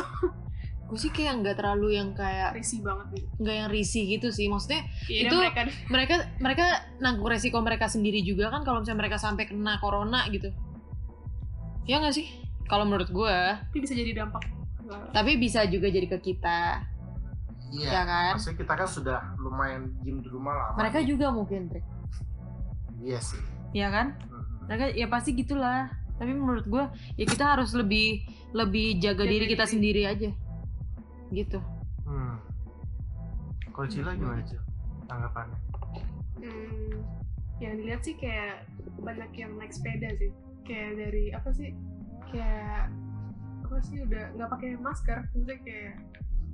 [0.86, 3.28] Gue sih kayak nggak terlalu yang kayak risih banget gitu.
[3.40, 4.46] nggak yang risih gitu sih.
[4.46, 6.66] Maksudnya Iya, Itu- mereka mereka mereka
[7.00, 10.52] nanggung resiko mereka sendiri juga kan kalau misalnya mereka sampai kena corona gitu.
[11.86, 12.28] Ya nggak sih?
[12.66, 13.36] Kalau menurut gue.
[13.64, 14.44] Tapi bisa jadi dampak
[15.10, 16.78] tapi bisa juga jadi ke kita
[17.72, 20.78] ya kan Maksudnya kita kan sudah lumayan diem di rumah lama.
[20.78, 21.08] mereka nih.
[21.08, 21.86] juga mungkin Trik
[22.98, 23.42] Iya sih.
[23.72, 24.46] ya kan Hmm.
[24.66, 26.84] mereka ya pasti gitulah tapi menurut gue
[27.16, 29.72] ya kita harus lebih lebih jaga Jaga diri kita diri.
[29.72, 30.30] sendiri aja
[31.30, 31.60] gitu
[32.04, 32.38] Hmm.
[33.68, 34.62] Kalau Cila gimana Cil?
[35.04, 35.58] Tanggapannya?
[36.38, 36.96] hmm,
[37.58, 38.64] yang dilihat sih kayak
[38.98, 41.74] banyak yang naik sepeda sih kayak dari apa sih
[42.28, 42.88] kayak
[43.62, 45.94] apa sih udah nggak pakai masker maksudnya kayak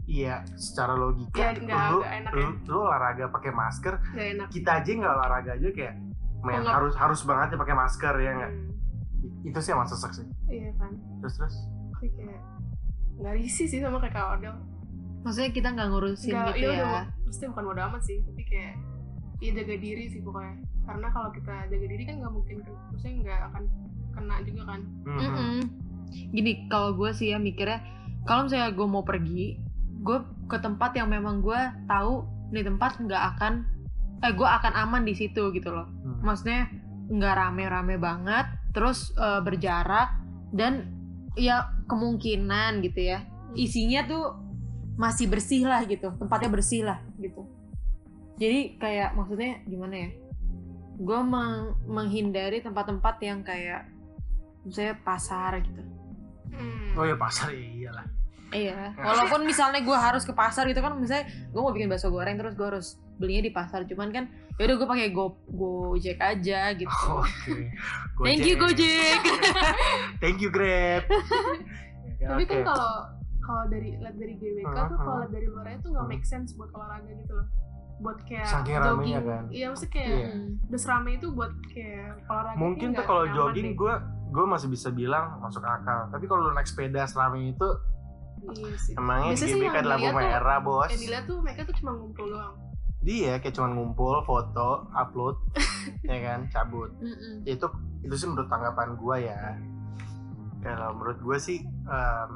[0.03, 2.49] Iya, secara logika Ya, nggak- lu, nggak enak lu, ya.
[2.67, 5.95] lu olahraga pakai masker, enak kita aja nggak olahraga aja kayak
[6.41, 8.51] men nggak- harus harus banget ya pakai masker ya nggak?
[8.51, 8.69] Hmm,
[9.43, 10.25] Itu sih emang sesek sih.
[10.49, 11.55] iya kan Terus terus.
[11.91, 12.41] tapi kayak
[13.15, 14.55] nggak risih sih sama kayak Odel
[15.21, 18.41] maksudnya kita nggak ngurusin nggak gitu iya ya udah mesti bukan bodo amat sih tapi
[18.43, 18.73] kayak
[19.37, 22.57] ya jaga diri sih pokoknya karena kalau kita jaga diri kan nggak mungkin
[22.89, 23.63] maksudnya nggak akan
[24.11, 25.19] kena juga kan Mhm.
[25.21, 25.59] Mm-mm.
[26.11, 27.79] Gini, kalau gue sih ya mikirnya,
[28.25, 29.55] kalau misalnya gue mau pergi,
[30.01, 30.17] gue
[30.49, 33.53] ke tempat yang memang gue tahu nih tempat nggak akan,
[34.25, 35.87] eh gue akan aman di situ gitu loh.
[35.87, 36.25] Hmm.
[36.25, 36.67] Maksudnya
[37.11, 40.19] nggak rame-rame banget, terus eh, berjarak
[40.51, 40.87] dan
[41.35, 43.23] ya kemungkinan gitu ya
[43.55, 44.35] isinya tuh
[44.99, 47.47] masih bersih lah gitu tempatnya bersih lah gitu
[48.35, 50.09] jadi kayak maksudnya gimana ya
[51.01, 51.19] gue
[51.87, 53.87] menghindari tempat-tempat yang kayak
[54.67, 55.83] misalnya pasar gitu
[56.51, 56.99] Hmm.
[56.99, 58.03] oh ya pasar iyalah
[58.51, 62.35] iya walaupun misalnya gue harus ke pasar gitu kan misalnya gue mau bikin bakso goreng
[62.35, 64.23] terus gue harus belinya di pasar cuman kan
[64.55, 67.55] ya udah gue pakai go gojek aja gitu oke
[68.21, 69.19] thank you gojek
[70.21, 71.03] thank you grab
[72.17, 72.93] Ya, Tapi kan kalau
[73.41, 75.21] kalau dari lihat dari GWK tuh Hmm, kalau hmm.
[75.21, 77.47] lihat dari luarnya tuh nggak make sense buat olahraga gitu loh.
[77.97, 79.15] Buat kayak Saking jogging.
[79.19, 79.43] kan.
[79.49, 80.29] Iya, maksudnya kayak Iya.
[80.69, 82.57] udah serame itu buat kayak olahraga.
[82.57, 83.93] mungkin tuh kalau jogging gue
[84.31, 87.67] gue masih bisa bilang masuk akal tapi kalau lu naik sepeda selama itu
[88.43, 88.93] Iya sih.
[88.93, 91.91] emangnya Biasanya sih GBK yang lampu tuh- merah bos Yang dilihat tuh mereka tuh cuma
[91.93, 92.55] ngumpul doang.
[92.99, 95.35] dia kayak cuma ngumpul foto upload
[96.05, 97.41] ya kan cabut Mm-mm.
[97.43, 97.65] itu
[97.99, 99.41] itu sih menurut tanggapan gue ya
[100.59, 102.29] kalau menurut gue sih em,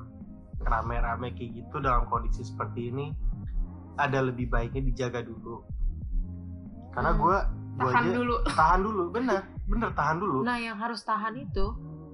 [0.60, 3.14] rame-rame kayak gitu dalam kondisi seperti ini
[3.96, 5.62] ada lebih baiknya dijaga dulu
[6.92, 7.20] karena Hmm.
[7.20, 7.38] gue
[7.76, 8.36] gue Tahan aja dulu.
[8.48, 11.66] tahan dulu bener bener tahan dulu nah yang harus tahan itu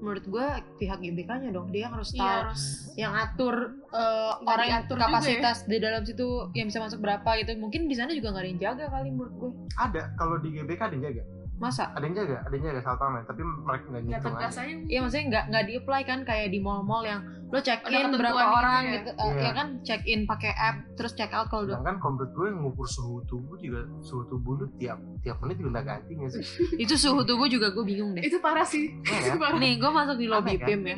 [0.01, 0.45] menurut gue
[0.77, 2.63] pihak GBK-nya dong dia yang harus tahu Iya harus.
[2.95, 3.55] yang atur
[3.87, 5.01] eh, Nggak orang yang juga ya.
[5.07, 8.49] kapasitas di dalam situ yang bisa masuk berapa gitu mungkin di sana juga nggak ada
[8.49, 11.23] yang jaga kali menurut gue ada kalau di GBK ada yang jaga
[11.61, 14.75] masa ada yang jaga ada yang jaga satpamnya tapi mereka nggak Nggak aja aja.
[14.83, 18.31] Iya maksudnya nggak nggak di apply kan kayak di mall-mall yang lo check in berapa
[18.33, 18.93] gitu orang ya?
[18.95, 19.37] gitu, Eh, Iya.
[19.37, 22.47] ya kan check in pakai app terus check out kalau udah sedangkan kalau menurut gue
[22.57, 26.43] ngukur suhu tubuh juga suhu tubuh lu tiap tiap menit juga udah ganti nggak sih
[26.83, 28.23] itu suhu tubuh juga gue bingung deh.
[28.23, 28.97] Itu parah sih.
[28.97, 29.39] Iya Itu kan?
[29.45, 29.59] parah.
[29.59, 30.67] Nih gue masuk di lobby Aneh kan?
[30.67, 30.95] PIM ya,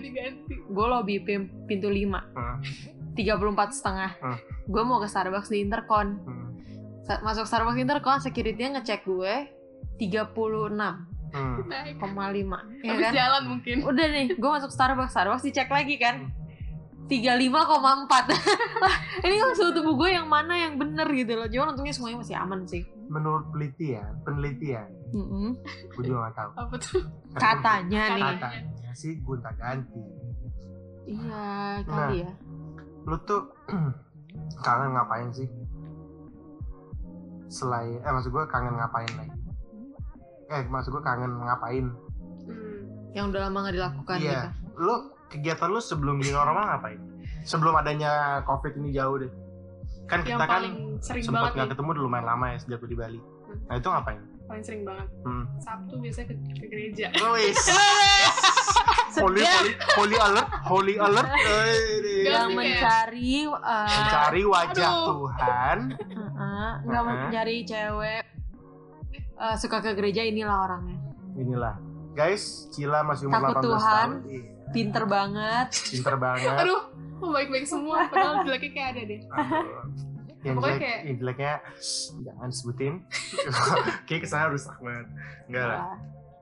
[0.47, 2.58] gue lobby PIM pintu 5 Hmm.
[3.13, 4.12] 34 setengah.
[4.17, 4.38] Hmm.
[4.65, 6.08] Gue mau ke Starbucks di Intercon.
[6.19, 6.49] Hmm.
[7.19, 9.52] Masuk Starbucks Intercon, security-nya ngecek gue
[9.95, 11.01] 36,5
[11.34, 11.65] Hmm.
[11.65, 11.97] Naik.
[11.97, 13.13] ya Habis kan?
[13.15, 13.75] jalan mungkin.
[13.82, 16.29] Udah nih, gue masuk Starbucks, Starbucks dicek lagi kan.
[16.29, 16.41] Hmm.
[17.03, 18.39] 35,4 Lah,
[19.25, 22.36] Ini kan suhu tubuh gue yang mana yang bener gitu loh Cuman untungnya semuanya masih
[22.38, 25.51] aman sih menurut penelitian penelitian Mm-mm.
[25.91, 27.03] gue juga nggak tahu Apa tuh?
[27.36, 29.99] Katanya nih katanya sih gonta ganti
[31.03, 31.43] Iya
[31.75, 32.08] Nah.
[32.08, 32.32] kali ya
[33.03, 33.51] lu tuh
[34.65, 35.51] kangen ngapain sih
[37.47, 39.38] selain eh maksud gue kangen ngapain lagi
[40.53, 41.87] eh maksud gue kangen ngapain
[42.43, 43.13] Hmm.
[43.13, 44.31] Yang udah lama gak dilakukan Iya.
[44.33, 44.95] gitu lu
[45.27, 46.99] kegiatan lu sebelum new normal ngapain
[47.41, 48.11] sebelum adanya
[48.43, 49.31] covid ini jauh deh
[50.03, 50.61] kan Yang kita kan
[50.99, 53.19] sempat banget nggak ketemu udah lumayan lama ya sejak lu di Bali
[53.63, 55.07] nah itu ngapain Paling sering banget.
[55.21, 55.43] hmm.
[55.57, 57.05] Sabtu biasanya ke, ke gereja.
[57.33, 57.57] Wis.
[59.15, 65.05] holy holy holy alert holy alert Eh, Yang Gak sih, mencari uh, mencari wajah Aduh.
[65.07, 65.77] Tuhan
[66.33, 67.17] uh, Nggak Uh-uh.
[67.23, 68.21] mencari cewek
[69.43, 70.97] uh, Suka ke gereja inilah orangnya
[71.36, 71.75] inilah
[72.13, 73.82] guys Cila masih umur Takut 18 Tuhan.
[73.84, 76.82] tahun Iya, Pinter banget pinter banget Aduh,
[77.15, 78.08] kok baik-baik semua.
[78.08, 79.21] Padahal jeleknya kayak ada deh.
[79.23, 79.86] Aduh.
[80.41, 81.51] yang jelek, kayak- yang jeleknya
[82.19, 82.93] jangan sebutin
[84.08, 85.08] kayak ke sana rusak banget
[85.45, 85.97] enggak lah Wah,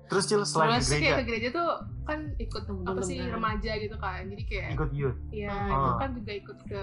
[0.07, 1.69] terus Cil selain Terus ke Terus kayak gereja ke gereja tuh
[2.01, 3.29] kan ikut Belum apa sih kan.
[3.31, 4.21] remaja gitu kan.
[4.25, 5.69] Jadi kayak ikut youth ya Oh.
[5.69, 6.81] itu kan juga ikut ke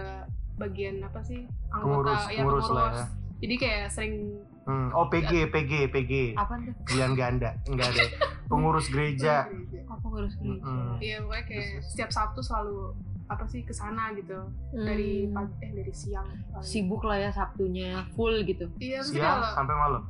[0.57, 3.04] bagian apa sih anggota pengurus ya pengurus lah ya
[3.38, 4.14] Jadi kayak sering
[4.68, 4.88] hmm.
[4.92, 6.74] oh PG PG PG Apa tuh?
[6.85, 7.50] Pilihan ganda.
[7.64, 8.04] Enggak ada
[8.46, 9.48] pengurus gereja.
[9.48, 9.81] Gereja.
[9.88, 10.68] Apa ngurus gereja?
[10.98, 12.92] Iya pokoknya kayak Terus, setiap Sabtu selalu
[13.26, 14.38] apa sih ke sana gitu.
[14.70, 16.28] Dari Hmm, pagi eh dari siang.
[16.48, 16.64] Paling.
[16.64, 18.68] Sibuk lah ya Sabtunya Full gitu.
[18.76, 20.02] Iya siang kalau sampai malam?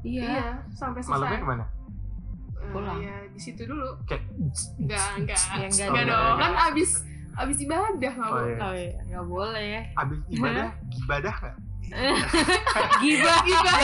[0.00, 1.16] Iya, iya sampai selesai.
[1.16, 1.64] Malamnya ke mana?
[2.56, 2.98] Eh, Pulang.
[3.00, 3.88] ya di situ dulu.
[4.04, 4.22] Kayak
[4.76, 5.40] enggak enggak.
[5.56, 6.36] Ya, enggak enggak dong.
[6.36, 6.90] kan abis
[7.36, 8.56] abis ibadah nggak Oh, iya.
[8.60, 9.76] Oh iya, nggak boleh.
[9.94, 11.56] Abis ibadah ibadah nggak
[12.98, 13.38] Gibah.
[13.46, 13.74] Gibah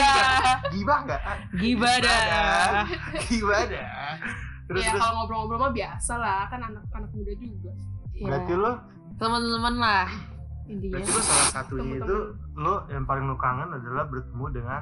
[0.69, 2.85] gibah nggak Ah, Gibah dah.
[3.23, 3.89] Ibadah
[4.63, 5.01] terus ya terus?
[5.01, 6.41] kalau ngobrol-ngobrol mah biasa lah.
[6.47, 7.71] Kan anak-anak muda juga.
[8.15, 8.71] Berarti Ya, lo?
[9.15, 10.07] Teman-teman lah.
[10.65, 10.93] Intinya.
[10.95, 12.17] Berarti lo salah satunya itu
[12.55, 14.81] lo yang paling lo kangen adalah bertemu dengan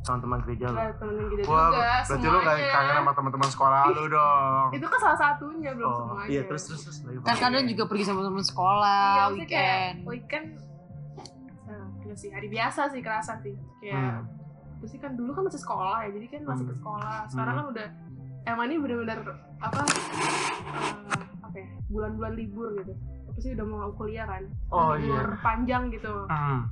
[0.00, 0.78] teman-teman gereja lo.
[0.78, 2.70] Nah, temenin kita wah juga berarti lo semuanya.
[2.72, 4.66] kangen sama teman-teman sekolah lo dong.
[4.72, 6.28] Itu kan salah satunya belum oh semuanya.
[6.28, 6.96] iya terus terus terus.
[7.20, 9.96] Kan kadang juga pergi sama teman sekolah iya maksudnya kayak Weekend.
[10.06, 10.67] weekend enggak
[12.18, 14.26] sih hari biasa sih kerasa sih kayak Hmm.
[14.78, 16.80] terus sih kan dulu kan masih sekolah ya jadi kan masih ke Hmm.
[16.80, 17.60] sekolah sekarang Hmm.
[17.60, 17.86] kan udah
[18.44, 19.18] emang ini benar-benar
[19.58, 22.92] apa eh, apa ya bulan-bulan libur gitu
[23.24, 26.66] apa sih udah mau kuliah kan oh libur iya panjang gitu Hmm.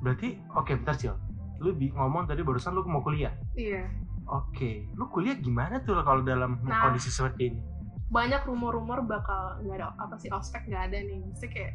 [0.00, 1.14] berarti oke bentar Cil
[1.58, 3.82] lu ngomong tadi barusan lu mau kuliah iya
[4.24, 6.86] Oke, lu kuliah gimana tuh kalau dalam Nah.
[6.86, 7.60] kondisi seperti ini?
[8.08, 11.72] banyak rumor-rumor bakal nggak ada apa sih ospek nggak ada nih mesti kayak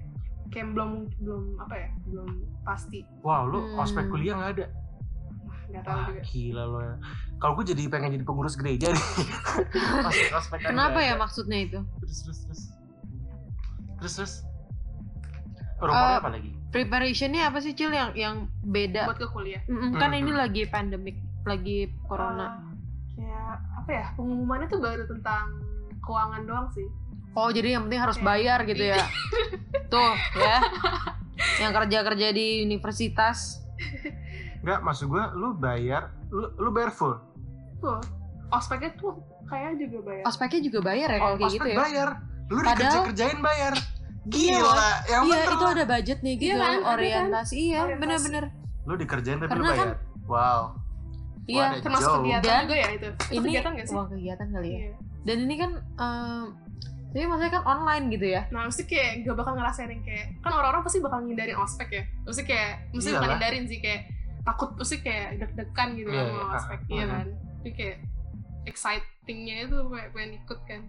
[0.47, 2.29] kayak belum belum apa ya belum
[2.61, 3.79] pasti Wow, lu Hmm.
[3.79, 4.65] ospek kuliah nggak ada?
[5.43, 6.95] Wah, nggak tahu Wah, juga gila lo ya.
[7.37, 9.05] Kalau gue jadi pengen jadi pengurus gereja nih.
[10.07, 11.79] ospek ospek Kenapa ya maksudnya itu?
[11.99, 12.61] Terus terus terus.
[13.97, 14.33] terus terus
[15.77, 19.07] rumornya Eh, apa lagi Preparationnya apa sih Cil yang yang beda?
[19.07, 20.19] buat ke kuliah Mm-mm, kan Mhm.
[20.19, 22.45] ini lagi pandemic, lagi corona.
[22.45, 22.53] Eh,
[23.15, 25.45] kayak apa ya pengumumannya tuh baru tentang
[25.99, 26.85] keuangan doang sih
[27.37, 28.97] Oh jadi yang penting harus bayar gitu ya?
[29.93, 30.57] Tuh ya,
[31.59, 33.61] yang kerja kerja di universitas.
[34.59, 37.13] Enggak, maksud gua lu bayar, lu, lu bayar full.
[37.77, 38.01] tuh
[38.49, 39.13] ospeknya tuh
[39.45, 41.77] kayaknya juga bayar Ospeknya juga bayar ya kalau kayak gitu ya?
[41.77, 42.09] bayar.
[42.43, 43.73] Lu Padahal- dikerja-kerjain bayar.
[44.27, 45.69] Iya, Gila, yang Iya bener itu lu.
[45.69, 46.81] ada budget nih gitu Iya kan, kan?
[46.89, 48.01] orientasi iya Orientasi.
[48.01, 48.43] bener-bener
[48.83, 49.97] Lu dikerjain tapi lu Karena kan- bayar.
[50.25, 50.61] Wow.
[51.45, 52.19] iya termasuk Jauh.
[52.19, 54.93] kegiatan Dan juga ya itu Itu ini kegiatan gak sih uang kegiatan kali ya Iya.
[55.23, 56.43] dan ini kan em,
[57.17, 60.53] tapi maksudnya kan online gitu ya Nah, mesti kayak gak bakal ngerasain yang kayak kan
[60.53, 62.03] orang-orang pasti bakal ngindarin ospek ya.
[62.23, 63.29] Mesti kayak mesti bukan Iyalah.
[63.33, 64.01] ngindarin sih kayak
[64.43, 66.31] takut mesti kayak deg-degan gitu Iya, kan iya.
[66.31, 67.25] mau Ah, ospek iya kan.
[67.57, 67.97] Jadi kayak
[68.65, 70.81] excitingnya itu kayak pengen ikut kan.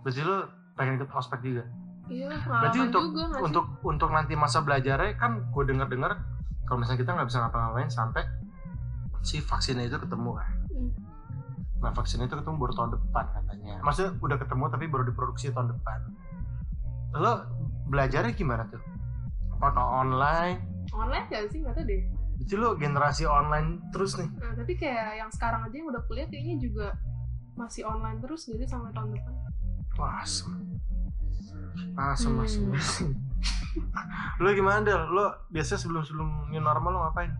[0.00, 0.36] Berarti lu
[0.72, 1.64] pengen ikut ospek juga.
[2.08, 6.12] Iya, Berarti untuk juga untuk untuk nanti masa belajarnya kan gue denger dengar
[6.64, 8.24] kalau misalnya kita nggak bisa ngapa-ngapain sampai
[9.20, 10.50] si vaksinnya itu ketemu kan.
[11.82, 11.84] Hmm.
[11.84, 13.74] Nah vaksinnya itu ketemu baru tahun depan katanya.
[13.82, 15.98] Maksudnya udah ketemu tapi baru diproduksi tahun depan.
[17.18, 17.32] Lo
[17.90, 18.78] belajarnya gimana tuh?
[19.58, 20.62] Apakah online?
[20.92, 22.02] online gak sih nggak tahu deh.
[22.42, 24.30] Jadi lo generasi online terus nih.
[24.38, 26.86] Nah, tapi kayak yang sekarang aja yang udah kuliah kayaknya juga
[27.54, 29.34] masih online terus jadi sampai tahun depan.
[29.98, 30.50] Wah, asem.
[31.98, 32.44] Asem, Hmm.
[32.46, 33.08] asem, asem.
[34.42, 35.02] lo gimana Del?
[35.08, 37.32] Lo biasanya sebelum sebelum new normal lo ngapain?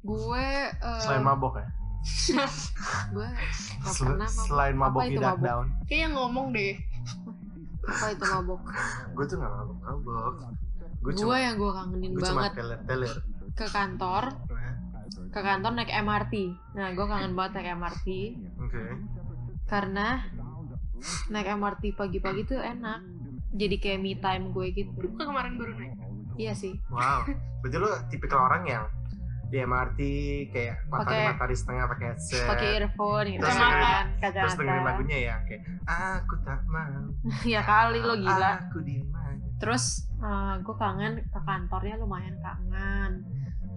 [0.00, 1.68] gue eh, Selain mabok ya?
[3.14, 3.28] gue
[3.86, 4.16] Sel-.
[4.26, 5.66] Selain Apa mabok di dark down.
[5.84, 6.74] Kayaknya ngomong deh.
[7.80, 8.60] apa itu mabok
[9.12, 10.34] Gue tuh gak mabok mabok.
[10.36, 10.52] Gue
[11.02, 13.16] gue cuma yang gue kangenin cuma banget teler teler.
[13.50, 14.24] ke kantor
[15.26, 16.34] ke kantor naik MRT
[16.70, 18.06] nah gue kangen banget naik MRT
[18.60, 18.82] Oke.
[19.64, 20.28] karena
[21.26, 23.00] naik MRT pagi-pagi tuh enak
[23.50, 25.92] jadi kayak me time gue gitu Gue kemarin baru naik.
[26.36, 27.24] iya sih Wow.
[27.60, 28.84] Berarti lo tipikal orang yang
[29.50, 30.00] di MRT
[30.48, 32.46] kayak matahari Pakai- matahari setengah pakai headset.
[32.46, 37.02] pakai earphone gitu Terus kan dengerin- Terus dengerin lagunya ya kayak aku tak mau.
[37.48, 39.42] ya kali lo gila Aku di mana?
[39.56, 40.08] terus
[40.58, 43.26] gue kangen ke kantornya lumayan kangen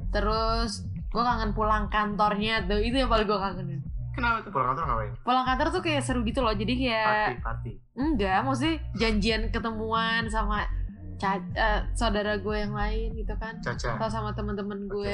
[0.09, 0.71] terus
[1.05, 3.81] gue kangen pulang kantornya tuh itu yang paling gue kangenin
[4.11, 4.53] Kenapa tuh?
[4.53, 5.13] Pulang kantor ngapain?
[5.19, 7.71] pulang kantor tuh kayak seru gitu loh jadi kayak Party, party.
[7.95, 10.69] enggak maksudnya janjian ketemuan sama
[11.15, 13.97] ca- eh, saudara gue yang lain gitu kan Caca.
[13.97, 15.13] atau sama temen-temen gue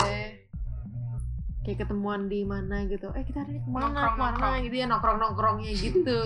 [1.62, 4.56] kayak ketemuan di mana gitu eh kita hari ini ke mana Nongkrong, ke mana nongkrong.
[4.64, 6.20] gitu ya nongkrong nongkrongnya gitu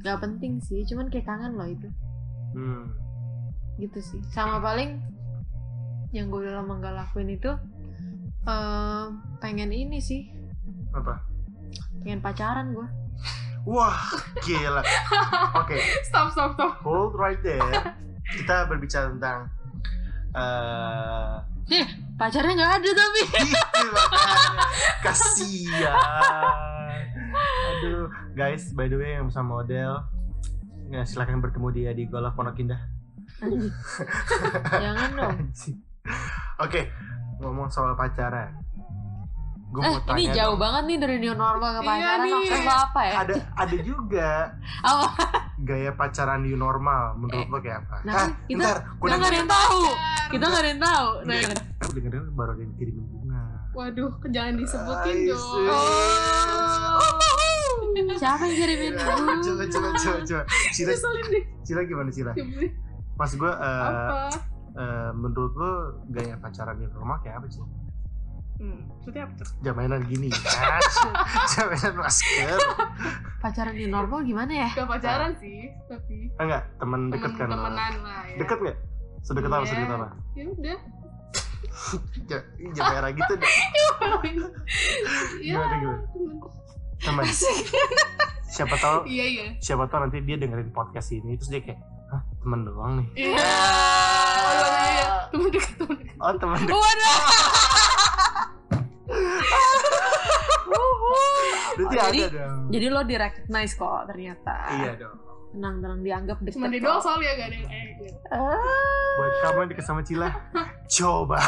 [0.00, 1.88] nggak penting sih cuman kayak kangen loh itu
[2.54, 2.86] Hmm.
[3.76, 5.02] gitu sih sama paling
[6.10, 7.50] yang gue udah lama gak lakuin itu
[8.44, 9.04] eh,
[9.38, 10.30] pengen ini sih
[10.90, 11.18] Apa?
[12.00, 12.88] pengen pacaran gue
[13.64, 13.96] Wah,
[14.44, 14.84] gila.
[15.56, 16.84] Oke, Stop, stop, stop.
[16.84, 17.96] hold right there.
[18.28, 19.48] Kita berbicara tentang
[21.72, 23.60] eh pacarnya nggak ada tapi gitu.
[25.04, 25.96] Kasian.
[27.74, 30.04] Aduh, guys, by the way yang bisa model
[30.92, 32.80] ya, silakan bertemu dia di Golf Pondok Indah.
[34.70, 35.36] Jangan dong.
[36.64, 36.88] Oke,
[37.42, 38.63] ngomong soal pacaran.
[39.74, 40.62] Gue eh mau tanya ini jauh dong.
[40.62, 42.30] banget nih dari new normal ke Iya pacaran nih.
[42.32, 44.30] maksud lo apa ya Ada ada juga
[44.86, 45.08] apa
[45.58, 47.96] gaya pacaran new normal menurut lo kayak apa?
[48.00, 49.80] nah, Ah, kita- ntar, kita gue nggak ada yang tahu
[50.24, 51.48] kita nggak ada yang tahu nah Iya.
[51.76, 53.42] Aku denger baru ada yang kirimin bunga.
[53.72, 55.42] Waduh, jangan disebutin dong.
[55.66, 57.10] Oh.
[58.14, 60.42] siapa yang kirimin coba coba coba coba coba.
[60.70, 60.92] Cila.
[61.60, 62.32] Cila gimana Cila?
[63.14, 64.30] Mas gue Apa?
[65.12, 65.72] menurut lo
[66.08, 67.62] gaya pacaran new normal kayak apa sih?
[68.54, 69.46] Hmm, maksudnya apa tuh?
[69.60, 70.80] Jaminan gini kan?
[71.52, 72.58] Jaminan masker.
[73.38, 77.46] pacaran new normal gimana ya Gak pacaran sih, tapi Ah, enggak, temen deket kan?
[77.46, 78.36] temenan lah ya.
[78.38, 78.76] Deket nggak?
[79.20, 79.58] Sedekat apa?
[79.58, 79.68] Iya.
[79.68, 80.08] Sedekat apa?
[80.32, 80.78] Ya udah.
[82.24, 83.50] Ja- Jangan merah gitu deh.
[85.36, 85.58] Iya.
[85.60, 85.74] Gimana?
[85.74, 85.96] temen.
[86.96, 87.24] Temen.
[88.46, 89.46] Siapa tahu Iya iya.
[89.58, 93.08] siapa tahu nanti dia dengerin podcast ini terus dia kayak Hah, temen doang nih.
[93.26, 93.34] Iya.
[93.34, 95.06] Oh, iya, iya.
[95.28, 96.16] Temen dekat temen dekat.
[96.16, 96.72] Oh, temen deket.
[96.72, 97.18] waduh
[101.74, 102.60] Berarti Oh, ada jadi- dong.
[102.70, 105.16] jadi lo di recognize kok ternyata Iya dong.
[105.50, 106.78] tenang tenang dianggap deket Cuma kok.
[106.80, 107.84] doang soalnya gak ada yang eh.
[107.96, 108.18] gitu.
[108.28, 108.58] Ah.
[109.14, 110.28] Buat kamu yang deket sama Cila,
[110.88, 111.38] coba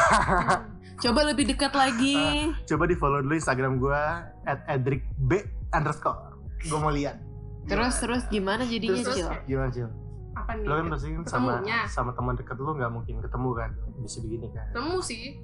[1.05, 2.19] coba lebih dekat lagi
[2.71, 4.03] coba di follow dulu Instagram gue
[4.45, 5.31] at edricb
[5.71, 6.39] underscore.
[6.61, 7.19] Gue mau lihat.
[7.67, 9.91] terus terus gimana jadinya Terus, cil Gimana Cil?
[10.33, 10.65] Apa nih?
[10.65, 11.53] Lo kan pasti kan sama
[11.89, 13.71] sama teman deket lo nggak mungkin ketemu kan?
[13.99, 14.67] Bisa begini kan?
[14.71, 15.35] Temu sih.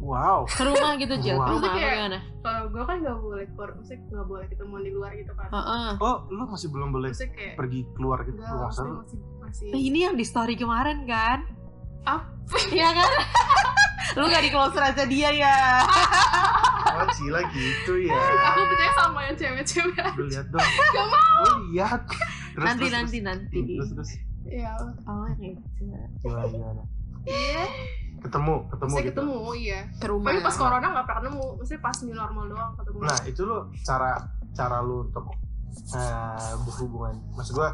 [0.00, 0.48] Wow.
[0.48, 1.44] ke rumah gitu cil Wow.
[1.44, 4.80] ke rumah apa Kayak- gimana Kalau gue kan gak boleh keluar, maksudnya gak boleh ketemuan
[4.80, 5.48] di luar gitu kan.
[5.50, 5.88] Heeh.
[5.98, 8.38] Oh, lo masih belum boleh Maksudnya kayak pergi keluar gitu?
[8.38, 8.92] Enggak, sana?
[8.96, 11.38] masih, masih Nah, ini yang di story kemarin kan?
[12.02, 12.56] Apa?
[12.70, 13.08] Iya kan?
[14.18, 15.56] Lu gak di close aja dia ya?
[16.90, 18.18] Oh Cila gitu ya.
[18.50, 20.58] aku percaya sama yang cewek-cewek Lu lihat dong.
[20.64, 21.44] Gak mau.
[21.44, 22.02] Oh lihat.
[22.50, 23.22] Terus, nanti terus, nanti terus.
[23.22, 23.58] nanti.
[23.70, 24.10] Terus terus.
[24.44, 24.72] iya
[25.06, 25.62] Oh gitu.
[26.18, 26.82] Gimana gimana?
[27.22, 27.62] iya
[28.20, 29.12] Ketemu, ketemu saya gitu.
[29.16, 30.28] ketemu iya Ke rumah.
[30.28, 33.58] tapi pas corona nggak pernah ketemu maksudnya pas new normal doang ketemu Nah itu lo
[33.80, 34.10] cara
[34.50, 35.24] cara lu untuk
[35.90, 37.14] eh, berhubungan.
[37.32, 37.70] Maksud gua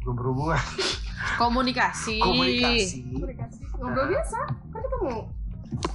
[0.00, 0.60] belum berhubungan,
[1.42, 2.16] Komunikasi.
[2.18, 2.98] komunikasi.
[3.10, 4.10] komunikasi ngobrol Nah.
[4.10, 5.14] biasa kan ketemu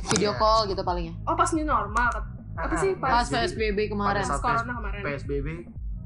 [0.05, 0.37] Video Iya.
[0.37, 1.13] call gitu palingnya.
[1.23, 2.09] oh pas new normal
[2.53, 4.21] apa sih, Ah, Pas jadi PSBB kemarin.
[4.21, 5.47] pas corona kemarin PSBB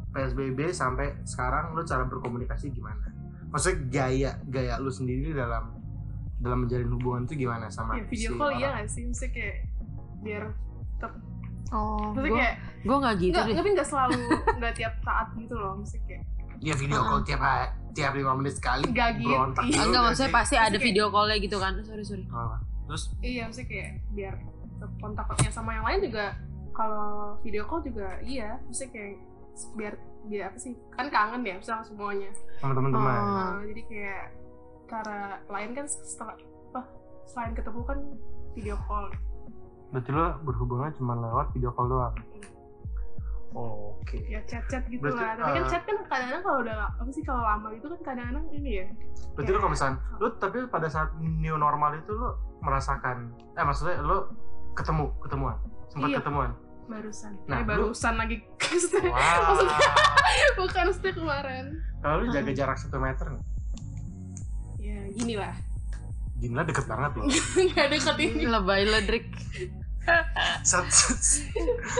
[0.10, 3.03] PSBB sampai sekarang lu cara berkomunikasi gimana?
[3.47, 5.75] Maksudnya gaya gaya lu sendiri dalam
[6.38, 8.60] dalam menjalin hubungan itu gimana sama ya, video si call orang?
[8.60, 9.58] iya gak sih maksudnya kayak
[10.21, 10.43] biar
[11.67, 12.56] Oh, maksudnya gue kayak
[12.88, 13.56] gue nggak gitu nggak deh.
[13.60, 14.19] tapi nggak selalu
[14.63, 16.23] nggak tiap saat gitu loh maksudnya kayak
[16.58, 18.89] Iya video call tiap hari, tiap lima menit sekali.
[18.89, 19.30] Nggak gitu.
[19.30, 19.38] Iya.
[19.38, 21.73] dulu Enggak nggak maksudnya pasti ada video call-nya gitu kan.
[21.86, 22.26] Sorry sorry.
[22.89, 24.34] Terus iya maksudnya kayak biar
[24.73, 26.26] tetap kontaknya sama yang lain juga
[26.73, 29.13] kalau video call juga iya maksudnya kayak
[29.73, 29.93] biar
[30.30, 33.17] biar apa sih kan kangen ya sama semuanya sama teman-teman.
[33.21, 33.38] Oh.
[33.38, 34.23] Nah, jadi kayak
[34.88, 36.36] cara lain kan setelah
[36.69, 36.82] apa
[37.26, 38.00] selain ketemu kan
[38.54, 39.12] video call
[39.88, 42.12] Berarti lo berhubungan cuma lewat video call doang.
[43.50, 44.19] Oke.
[44.28, 47.10] ya chat chat gitu Berarti, lah tapi kan uh, chat kan kadang-kadang kalau udah apa
[47.10, 48.86] sih kalau lama itu kan kadang-kadang ini ya
[49.34, 53.17] Berarti lo kalau misalnya, lo tapi pada saat new normal itu lo merasakan,
[53.54, 54.36] eh maksudnya lo
[54.73, 56.17] ketemu, ketemuan, sempat Iya.
[56.19, 56.52] ketemuan.
[56.88, 59.38] barusan Nah, eh, lu- barusan lagi maksudnya Wah.
[59.47, 59.80] maksudnya
[60.56, 61.65] bukan maksudnya kemarin
[62.00, 63.45] Kalau lo jaga jarak satu meter nggak?
[64.88, 65.54] Ya gini lah
[66.36, 67.26] Gini lah deket banget lo.
[67.67, 69.26] nggak deket ini Lebay lo Drik.
[70.62, 70.86] Set.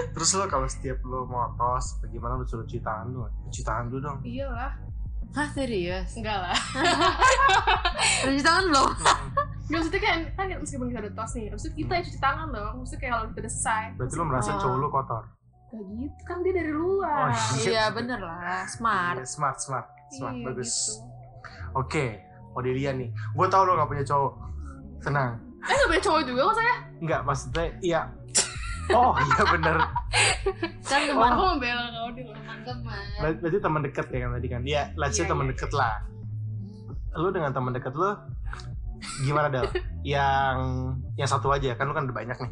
[0.10, 3.28] Terus lo kalau setiap lo mau tos, bagaimana lo suruh cuci tangan lo?
[3.46, 4.20] Cuci tangan dulu dong.
[4.24, 4.72] iyalah
[5.30, 6.16] Hah serius?
[6.16, 6.56] enggak lah
[8.24, 8.90] Cuci tangan belum?
[9.68, 12.74] Nggak, maksudnya kan, kan meskipun kita udah tos nih, maksudnya kita yang cuci tangan dong
[12.78, 14.58] Maksudnya kayak kalau kita udah selesai Berarti lo merasa Oh.
[14.58, 15.24] cowok lo kotor.
[15.68, 19.16] Kayak gitu, kan dia dari luar Oh, Iya bener lah, smart.
[19.18, 20.72] Iya, smart, smart, smart, Iya, bagus.
[20.72, 20.94] gitu.
[21.76, 22.06] Oke,
[22.58, 23.08] Odelia nih.
[23.32, 24.34] Gue tau lo gak punya cowok.
[25.00, 25.38] Tenang.
[25.62, 28.02] Eh gak punya cowok juga kok saya Enggak, maksudnya iya.
[28.90, 29.78] Oh iya bener.
[30.82, 33.04] Kan Aku teman membela kau dia lah teman.
[33.20, 34.62] Ber- Berarti teman dekat ya kan tadi kan?
[34.64, 35.96] Iya, let's say Iya, teman iya, dekat lah.
[37.14, 38.10] Lu dengan teman dekat lu
[39.22, 39.68] gimana Del?
[40.02, 40.58] yang
[41.14, 42.52] yang satu aja kan lu kan ada banyak nih.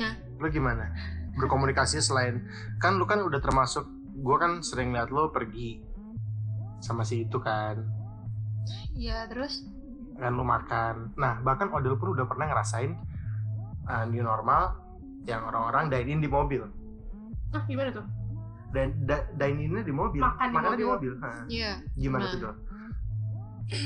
[0.00, 0.12] Hah?
[0.36, 0.90] Lu gimana?
[1.36, 2.40] Berkomunikasi selain
[2.78, 3.84] kan lu kan udah termasuk
[4.16, 5.84] gua kan sering lihat lu pergi
[6.86, 7.82] sama si itu kan
[8.94, 9.66] Iya terus?
[10.14, 11.12] kan lu makan.
[11.14, 12.96] Nah, bahkan Odel pun udah pernah ngerasain
[13.84, 14.72] uh, new normal
[15.22, 16.64] yang orang-orang dine in di mobil.
[17.50, 18.06] Ah gimana tuh?
[18.70, 20.18] Dan da, dine in di mobil.
[20.18, 21.12] Makan di Makannya di mobil.
[21.12, 21.12] mobil.
[21.20, 21.42] Hah.
[21.46, 21.72] Iya.
[21.94, 22.30] Gimana Nah.
[22.30, 22.54] tuh, Del?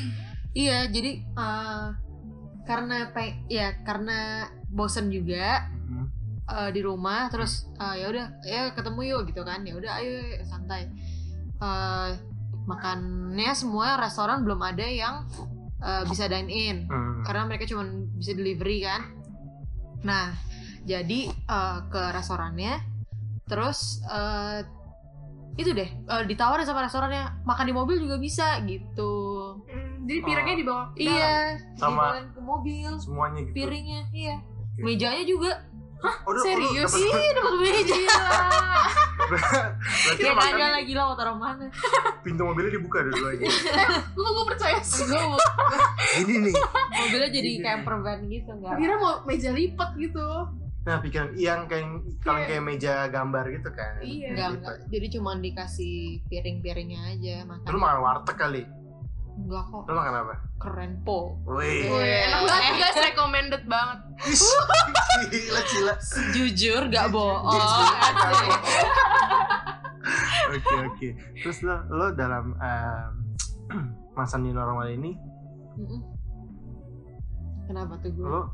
[0.52, 1.86] Iya jadi eh,
[2.62, 4.18] karena pe- ya karena
[4.68, 6.06] bosen juga Hmm.
[6.44, 10.14] eh, di rumah terus eh, ya udah ya ketemu yuk gitu kan ya udah ayo
[10.44, 10.86] santai
[11.60, 12.10] Eh,
[12.70, 15.26] makannya semua restoran belum ada yang
[15.76, 17.22] eh, bisa dine in Hmm.
[17.22, 19.02] karena mereka cuma bisa delivery kan
[20.00, 20.32] nah
[20.82, 22.78] jadi eh, ke restorannya
[23.44, 24.62] terus eh,
[25.56, 29.28] itu deh eh, ditawarin sama restorannya makan di mobil juga bisa gitu
[29.62, 30.58] Hmm, jadi piringnya Oh.
[30.58, 31.34] dibawa ke iya
[31.74, 33.54] Sama- dibawain ke mobil Semuanya gitu.
[33.54, 34.80] piringnya iya Oke.
[34.80, 35.52] mejanya juga
[36.00, 36.88] Oh, lu- serius?
[36.88, 37.96] dapet- iya dapat meja
[39.30, 41.66] Berarti ya lu kagak lagi lah mau taruh mana
[42.20, 43.46] pintu mobilnya dibuka dua-duanya.
[44.12, 45.20] Gue gue percaya sih gue
[46.20, 46.54] Ini nih.
[46.92, 50.26] mobilnya jadi camper van gitu enggak Kira mau meja lipat gitu
[50.80, 51.84] Nah, pikiran yang kayak
[52.24, 54.00] kalau kayak meja gambar gitu kan.
[54.00, 54.32] Iya.
[54.32, 54.58] enggak Gitu.
[54.58, 58.62] enggak jadi cuma dikasih piring-piringnya aja Lu makan makan warteg kali.
[59.40, 60.34] Enggak kok Lu makan apa?
[60.58, 61.88] keren po Wih.
[61.88, 62.20] Wih.
[62.22, 63.98] Enak banget guys, recommended banget
[65.22, 65.94] Gila, gila.
[66.30, 67.48] jujur gak bohong.
[70.50, 71.08] Oke, oke.
[71.36, 73.12] Terus lo, lo dalam em,
[74.18, 75.14] masa new normal ini,
[77.64, 78.50] kenapa tuh gue lo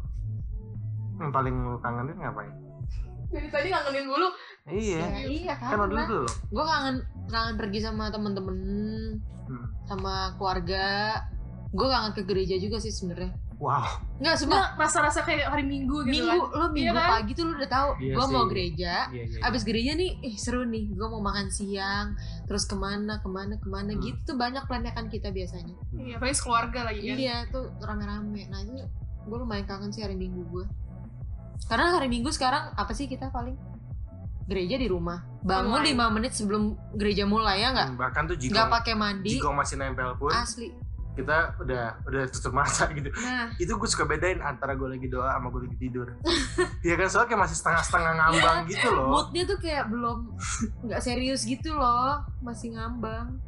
[1.16, 2.52] yang paling lo kangenin ngapain?
[3.26, 4.28] Dari tadi ngangenin dulu
[4.66, 4.98] Iya.
[5.00, 6.28] Ya, iya Kan kan dulu lo.
[6.28, 6.96] gue kangen
[7.26, 8.56] kangen pergi sama temen-temen
[9.46, 9.66] Hmm.
[9.84, 10.86] sama keluarga.
[11.68, 13.34] Gue kangen ke gereja juga sih sebenarnya.
[13.56, 13.88] Wow.
[14.20, 16.60] nggak sebenarnya Nggak rasa-rasa kayak hari minggu gitu minggu kan?
[16.60, 17.08] lo minggu Iya kan?
[17.16, 19.38] pagi tuh lo udah tahu Iya gue mau gereja Iya, iya.
[19.40, 22.12] abis gereja nih eh seru nih gue mau makan siang
[22.44, 24.02] terus ke mana ke mana ke mana Hmm.
[24.02, 25.72] gitu banyak plannya kan kita biasanya.
[25.90, 27.16] Iya, apalagi keluarga lagi kan?
[27.16, 28.42] Iya tuh rame-rame.
[28.44, 28.76] Nah itu
[29.24, 30.64] gue lumayan kangen sih hari minggu gue
[31.64, 33.56] karena hari minggu sekarang apa sih kita paling
[34.46, 35.18] gereja di rumah.
[35.42, 35.82] Bangun.
[35.82, 37.88] 5 menit sebelum gereja mulai ya nggak?
[37.98, 39.30] Bahkan tuh nggak jika pakai mandi.
[39.38, 40.70] jika masih nempel pun asli.
[41.16, 43.10] kita udah udah tutup mata gitu.
[43.10, 43.50] Nah.
[43.58, 46.08] Itu gue suka bedain antara gue lagi doa sama gue lagi tidur.
[46.86, 47.06] Ya kan?
[47.10, 49.08] Soalnya kayak masih setengah-setengah ngambang gitu loh.
[49.10, 50.18] Moodnya tuh kayak belum
[50.86, 52.22] nggak serius gitu loh.
[52.44, 53.38] Masih ngambang.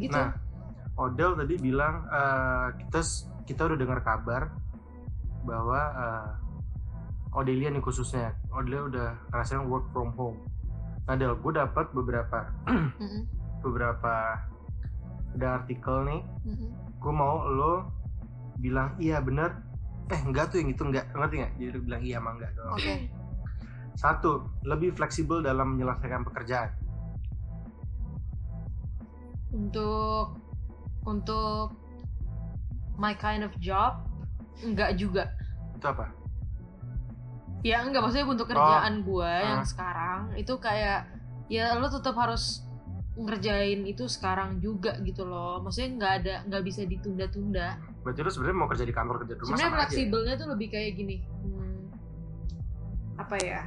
[0.00, 0.14] Gitu.
[0.14, 0.34] Nah
[0.94, 3.00] Odell tadi bilang eh, kita
[3.44, 4.42] kita udah dengar kabar
[5.42, 6.28] bahwa eh,
[7.34, 8.38] Odelia nih khususnya.
[8.54, 10.38] Odelia udah ngerasain work from home.
[11.04, 12.46] Nah Del gue dapat beberapa
[13.66, 14.38] beberapa
[15.34, 16.22] ada artikel nih.
[17.02, 17.90] Gue mau lo
[18.62, 19.50] bilang iya bener.
[20.14, 21.10] Eh enggak tuh yang itu enggak.
[21.10, 21.52] Ngerti nggak?
[21.58, 22.50] Jadi lo bilang iya sama enggak.
[22.54, 22.72] Doang.
[22.78, 22.94] Oke.
[23.98, 24.30] Satu
[24.62, 26.70] lebih fleksibel dalam menyelesaikan pekerjaan.
[29.50, 30.38] Untuk
[31.02, 31.74] untuk
[32.94, 34.06] my kind of job
[34.62, 35.34] enggak juga.
[35.74, 36.23] Itu apa
[37.64, 41.08] ya enggak maksudnya untuk kerjaan gua yang sekarang itu kayak
[41.48, 42.64] ya lo tetap harus
[43.14, 45.62] ngerjain itu sekarang juga gitu loh.
[45.62, 47.78] Maksudnya nggak ada nggak bisa ditunda-tunda.
[48.02, 49.80] Berarti lo sebenarnya mau kerja di kantor kerja di rumah sebenarnya aja ya?
[49.86, 51.80] fleksibelnya tuh lebih kayak gini hmm,
[53.22, 53.62] apa ya?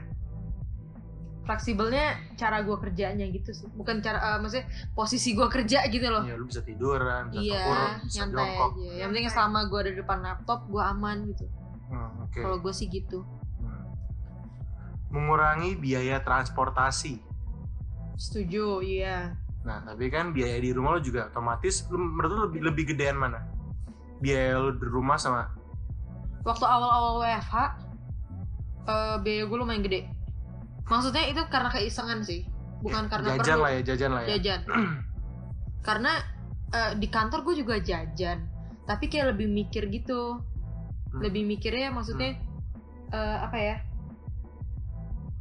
[1.48, 3.72] Fleksibelnya cara gua kerjanya gitu sih.
[3.72, 6.28] Bukan cara eh, maksudnya posisi gua kerja gitu loh.
[6.28, 7.64] Ya lu bisa tiduran bisa iya
[8.04, 8.92] bisa nyantai jongkok aja.
[9.00, 11.48] Yang penting selama gua ada di depan laptop gua aman gitu.
[11.88, 12.36] Hmm, oke.
[12.44, 13.24] Kalau gue sih gitu.
[15.14, 17.22] Mengurangi biaya transportasi.
[18.18, 19.36] Setuju iya.
[19.64, 23.44] Nah tapi kan biaya di rumah lo juga otomatis menurut lu lebih lebih gedean mana?
[24.20, 25.58] Biaya lu di rumah sama
[26.48, 27.56] waktu awal-awal WFH
[28.88, 30.08] eh biaya gue lumayan gede.
[30.88, 32.48] Maksudnya itu karena keisengan sih
[32.80, 33.64] bukan karena jajan perlu.
[33.68, 34.28] lah ya jajan lah ya.
[34.40, 34.62] Jajan.
[35.88, 36.20] Karena
[36.72, 38.48] eh, di kantor gue juga jajan
[38.88, 40.40] tapi kayak lebih mikir gitu.
[41.08, 41.24] Hmm.
[41.24, 42.36] lebih mikirnya maksudnya
[43.16, 43.76] eh, apa ya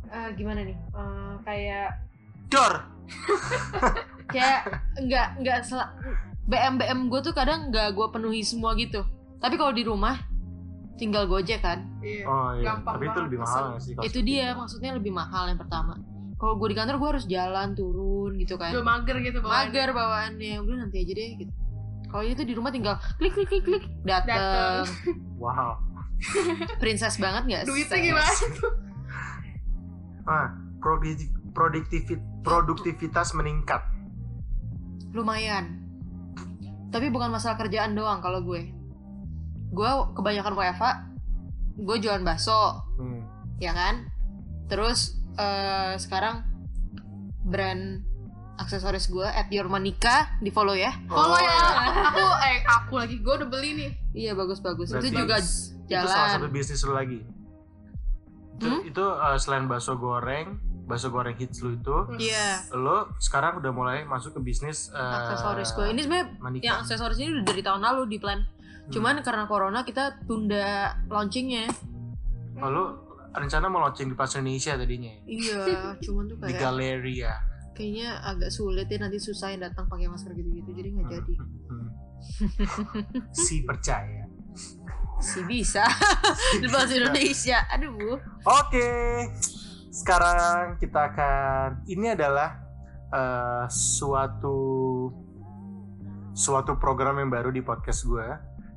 [0.07, 0.77] Eh, gimana nih?
[0.77, 1.89] Eh, kayak
[2.47, 2.75] dor.
[4.27, 4.67] Kayak
[4.99, 5.93] nggak nggak sel-
[6.47, 9.07] BM BM gue tuh kadang nggak gue penuhi semua gitu.
[9.39, 10.19] Tapi kalau di rumah
[10.97, 11.87] tinggal gojek kan?
[12.03, 12.27] Iya.
[12.27, 12.65] oh iya.
[12.67, 15.95] Gampang tapi itu banget lebih mahal sih kalau itu dia maksudnya lebih mahal yang pertama.
[16.37, 18.75] Kalau gue di kantor gue harus jalan turun gitu kan.
[18.75, 19.71] Udah mager gitu bawaannya.
[19.71, 20.55] mager bawaannya.
[20.59, 21.53] Udah nanti aja deh gitu.
[22.07, 24.83] Kalau itu di rumah tinggal klik klik klik klik Dateng.
[24.83, 24.85] dateng.
[25.39, 25.79] Wow.
[26.79, 28.33] Princess banget nggak Duitnya gimana?
[30.27, 30.53] Ah
[30.85, 33.83] produktivit produktivitas meningkat.
[35.17, 35.83] Lumayan.
[36.93, 38.71] Tapi bukan masalah kerjaan doang kalau gue.
[39.73, 40.85] Gue kebanyakan WFH
[41.77, 43.21] gue jualan bakso hmm.
[43.59, 44.07] ya kan?
[44.71, 46.45] Terus eh, sekarang
[47.47, 48.03] brand
[48.57, 50.93] aksesoris gue at your manika di follow ya.
[51.09, 51.57] Follow ya.
[51.57, 51.73] Oh,
[52.13, 53.91] Aku eh aku lagi gue udah beli nih.
[54.17, 57.21] iya bagus bagus Berarti itu juga itu salah satu jalan bisnis lu lagi
[58.57, 58.81] itu, Hmm?
[58.89, 60.57] itu uh, selain bakso goreng
[60.89, 62.63] bakso goreng hits lu itu iya.
[62.73, 67.37] lo sekarang udah mulai masuk ke bisnis uh, aksesoris gue ini sebenarnya yang aksesoris ini
[67.37, 68.41] udah dari tahun lalu di plan.
[68.41, 68.93] Hmm.
[68.95, 71.67] cuman karena corona kita tunda launchingnya.
[72.63, 72.85] Oh, lo
[73.35, 75.11] rencana mau launching di pasar Indonesia tadinya?
[75.11, 75.21] Ya?
[75.27, 75.65] iya
[76.07, 77.35] cuman tuh di kayak Galeria
[77.77, 81.35] kayaknya agak sulit ya nanti susah yang datang pakai masker gitu-gitu jadi nggak jadi.
[81.69, 81.91] Hmm.
[83.45, 84.25] si percaya
[85.21, 85.85] sih bisa.
[86.63, 87.65] Di bahasa Indonesia.
[87.73, 88.21] Aduh.
[88.45, 88.89] Oke,
[89.91, 92.61] sekarang kita akan ini adalah
[93.11, 95.09] eh, suatu
[96.37, 98.29] suatu program yang baru di podcast gue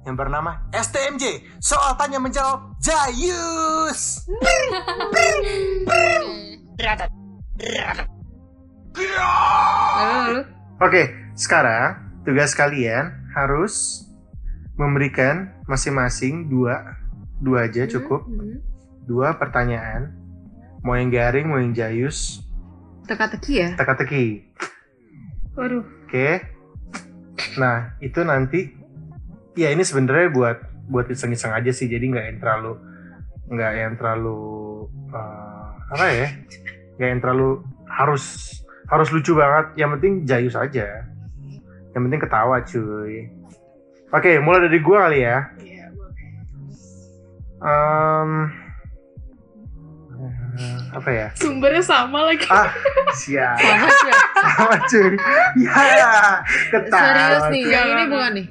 [0.07, 4.23] yang bernama STMJ Soal Tanya Menjawab Jayus.
[10.79, 11.03] Oke,
[11.35, 14.07] sekarang tugas kalian harus
[14.79, 16.95] memberikan masing-masing dua
[17.43, 18.63] dua aja cukup Hmm,
[19.03, 20.15] dua pertanyaan
[20.79, 22.39] mau yang garing mau yang jayus
[23.03, 24.49] teka-teki ya teka-teki
[25.59, 25.83] Waduh.
[26.07, 26.39] Oke.
[27.59, 28.71] Nah, itu nanti
[29.59, 30.57] ya ini sebenarnya buat
[30.87, 31.91] buat iseng-iseng aja sih.
[31.91, 32.73] Jadi nggak yang terlalu
[33.51, 34.39] nggak yang terlalu
[35.11, 36.27] eh, apa ya?
[36.95, 37.49] Nggak yang terlalu
[37.91, 38.23] harus
[38.87, 39.83] harus lucu banget.
[39.83, 41.11] Yang penting jayus aja.
[41.91, 43.27] Yang penting ketawa, cuy.
[44.09, 45.37] Oke, mulai dari gua kali ya.
[45.61, 46.25] Iya, boleh.
[50.59, 51.27] Eh, apa ya?
[51.37, 52.43] Sumbernya sama lagi.
[52.49, 52.73] Ah,
[53.13, 53.55] siap.
[53.63, 55.09] sama cuy Sama cuy.
[55.61, 56.99] Ya, ketawa.
[56.99, 57.71] serius nih cuy.
[57.71, 58.47] yang ini bukan nih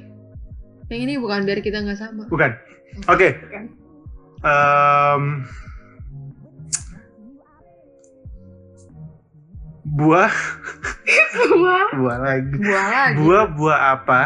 [0.89, 2.49] yang ini bukan biar kita nggak sama Bukan.
[3.05, 3.37] Oke.
[3.37, 3.63] Bukan.
[4.39, 5.23] Em,
[9.83, 10.33] buah,
[11.59, 11.87] Wah.
[11.93, 12.55] buah lagi.
[12.55, 14.21] buah lagi Buah, buah apa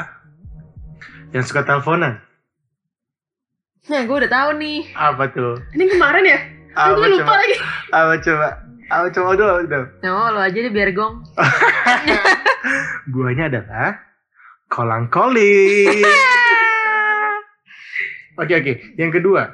[1.34, 2.22] yang suka teleponan?
[3.84, 5.60] nah gue udah tahu nih Apa tuh?
[5.74, 6.40] Ini kemarin ya?
[6.72, 7.34] Apa Aku lupa coba?
[7.36, 7.56] lagi.
[7.92, 8.48] Apa coba?
[8.86, 9.86] Ah, coba dulu, dulu.
[10.02, 11.20] No, lo aja deh biar gong.
[13.12, 14.00] Buahnya adalah
[14.68, 15.90] kolang koli.
[18.34, 18.74] Oke oke.
[18.96, 19.46] Yang kedua.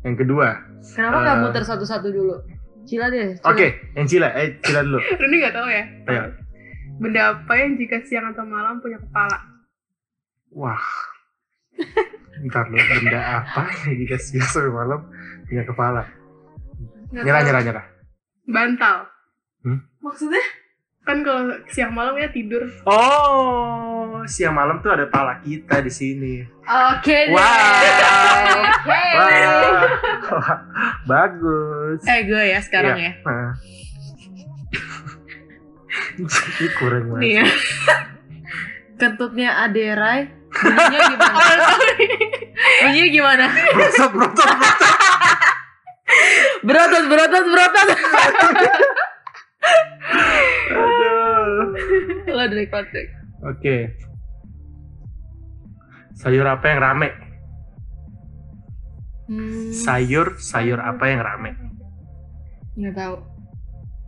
[0.00, 0.48] Yang kedua.
[0.80, 1.42] Kenapa nggak Eh.
[1.42, 2.32] muter satu-satu dulu?
[2.82, 3.36] Cila deh.
[3.42, 4.96] Oke, yang Cila, eh Cila dulu.
[4.96, 6.22] Reni nggak tahu ya Ayo.
[6.96, 9.36] benda apa yang jika siang atau malam punya kepala
[10.52, 10.82] Wah.
[12.40, 15.00] Ntar lu, benda apa yang jika sampai malam
[15.44, 16.02] punya kepala?
[17.10, 17.46] Nggak Nyerah, tahu.
[17.46, 17.86] nyerah, nyerah.
[18.46, 18.96] bantal
[20.00, 20.42] Maksudnya?
[21.00, 26.34] kan kalau siang malam ya tidur Oh, siang malam tuh ada pala kita di sini.
[26.60, 27.34] Oke deh.
[27.34, 28.60] Wow.
[28.84, 29.40] Oke.
[30.30, 30.58] Wah,
[31.04, 32.00] bagus.
[32.04, 33.10] eh gue ya sekarang Iya.
[33.10, 33.50] ya Nah.
[36.20, 37.20] Ini kurang banget.
[37.20, 37.46] nih ya
[38.96, 40.20] Kentutnya Aderai.
[40.60, 41.64] Bunyinya gimana?
[42.80, 43.46] Bunyinya gimana?
[46.60, 47.44] Berotot, berotot, berotot.
[47.44, 47.88] Berotot, berotot, berotot.
[50.70, 51.66] Aduh.
[52.28, 53.10] Lo dari konteks.
[53.44, 53.76] Oke.
[56.16, 57.08] Sayur apa yang rame?
[59.30, 61.54] Hmm, Sayur, sayur apa yang rame?
[62.76, 63.16] nggak tahu.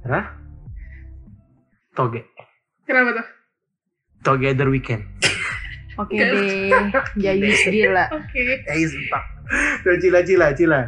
[0.08, 0.24] Hah?
[1.92, 2.24] Toge.
[2.82, 3.26] kenapa tuh
[4.22, 5.04] Together weekend.
[5.94, 6.72] Oke deh.
[7.18, 8.04] Jayus gila.
[8.10, 9.22] oke Eh, sebentar.
[9.82, 10.80] Tuh, cila, cila, cila.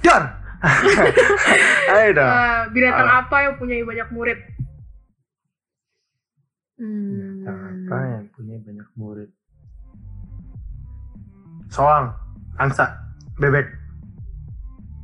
[0.00, 0.26] Done.
[1.92, 2.28] Ayo dong.
[2.28, 3.20] Eh, binatang Ah.
[3.22, 4.38] apa yang punya banyak murid
[6.76, 7.40] Hmm.
[7.40, 9.30] Apa yang punya banyak murid?
[11.66, 12.12] Soang,
[12.54, 12.84] angsa,
[13.34, 13.64] bebek,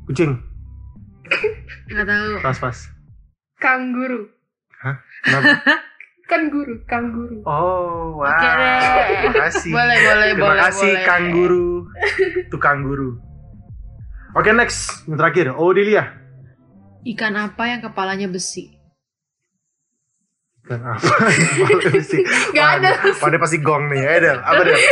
[0.05, 0.37] kucing,
[1.89, 2.33] Nggak tahu.
[2.41, 2.77] pas pas.
[3.57, 4.29] kangguru
[5.25, 5.49] Kenapa?
[6.33, 8.33] kan guru kangguru Oh, wah.
[8.33, 8.81] Oke deh.
[9.29, 9.69] Terima kasih.
[9.69, 10.63] Boleh, boleh, Terima boleh.
[10.65, 11.05] kasih boleh.
[11.05, 11.69] Kang Guru.
[12.49, 13.11] Tukang guru.
[14.33, 15.05] Oke, next.
[15.05, 16.05] Yang terakhir, Odilia.
[17.05, 18.73] Ikan apa yang kepalanya besi?
[20.65, 21.05] Kan apa?
[21.61, 22.25] Kepala besi.
[22.25, 22.91] Nggak Wah, ada.
[23.21, 24.01] Wah, dia pasti gong nih.
[24.01, 24.39] Ya, Del.
[24.41, 24.79] Apa, Del?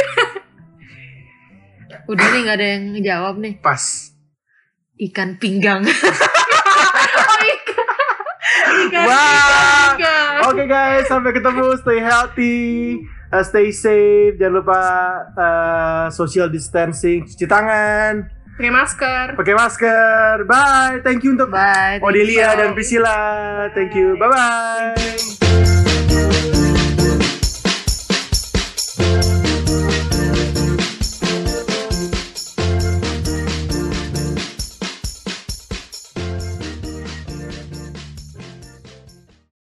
[2.10, 3.54] Udah nih nggak ada yang ngejawab nih.
[3.62, 4.10] Pas.
[4.98, 5.86] Ikan pinggang.
[8.70, 9.94] Ikan, Wah.
[9.96, 10.19] ikan.
[10.50, 11.78] Oke guys, sampai ketemu.
[11.78, 12.58] Stay healthy,
[13.30, 14.34] uh, stay safe.
[14.34, 14.80] Jangan lupa
[15.38, 18.26] uh, social distancing, cuci tangan,
[18.58, 20.34] pakai masker pakai masker.
[20.44, 20.98] Bye.
[21.06, 22.02] Thank you untuk Bye.
[22.02, 22.58] Odelia you.
[22.58, 23.16] dan Priscilla.
[23.72, 24.18] Thank you.
[24.18, 25.69] Bye bye.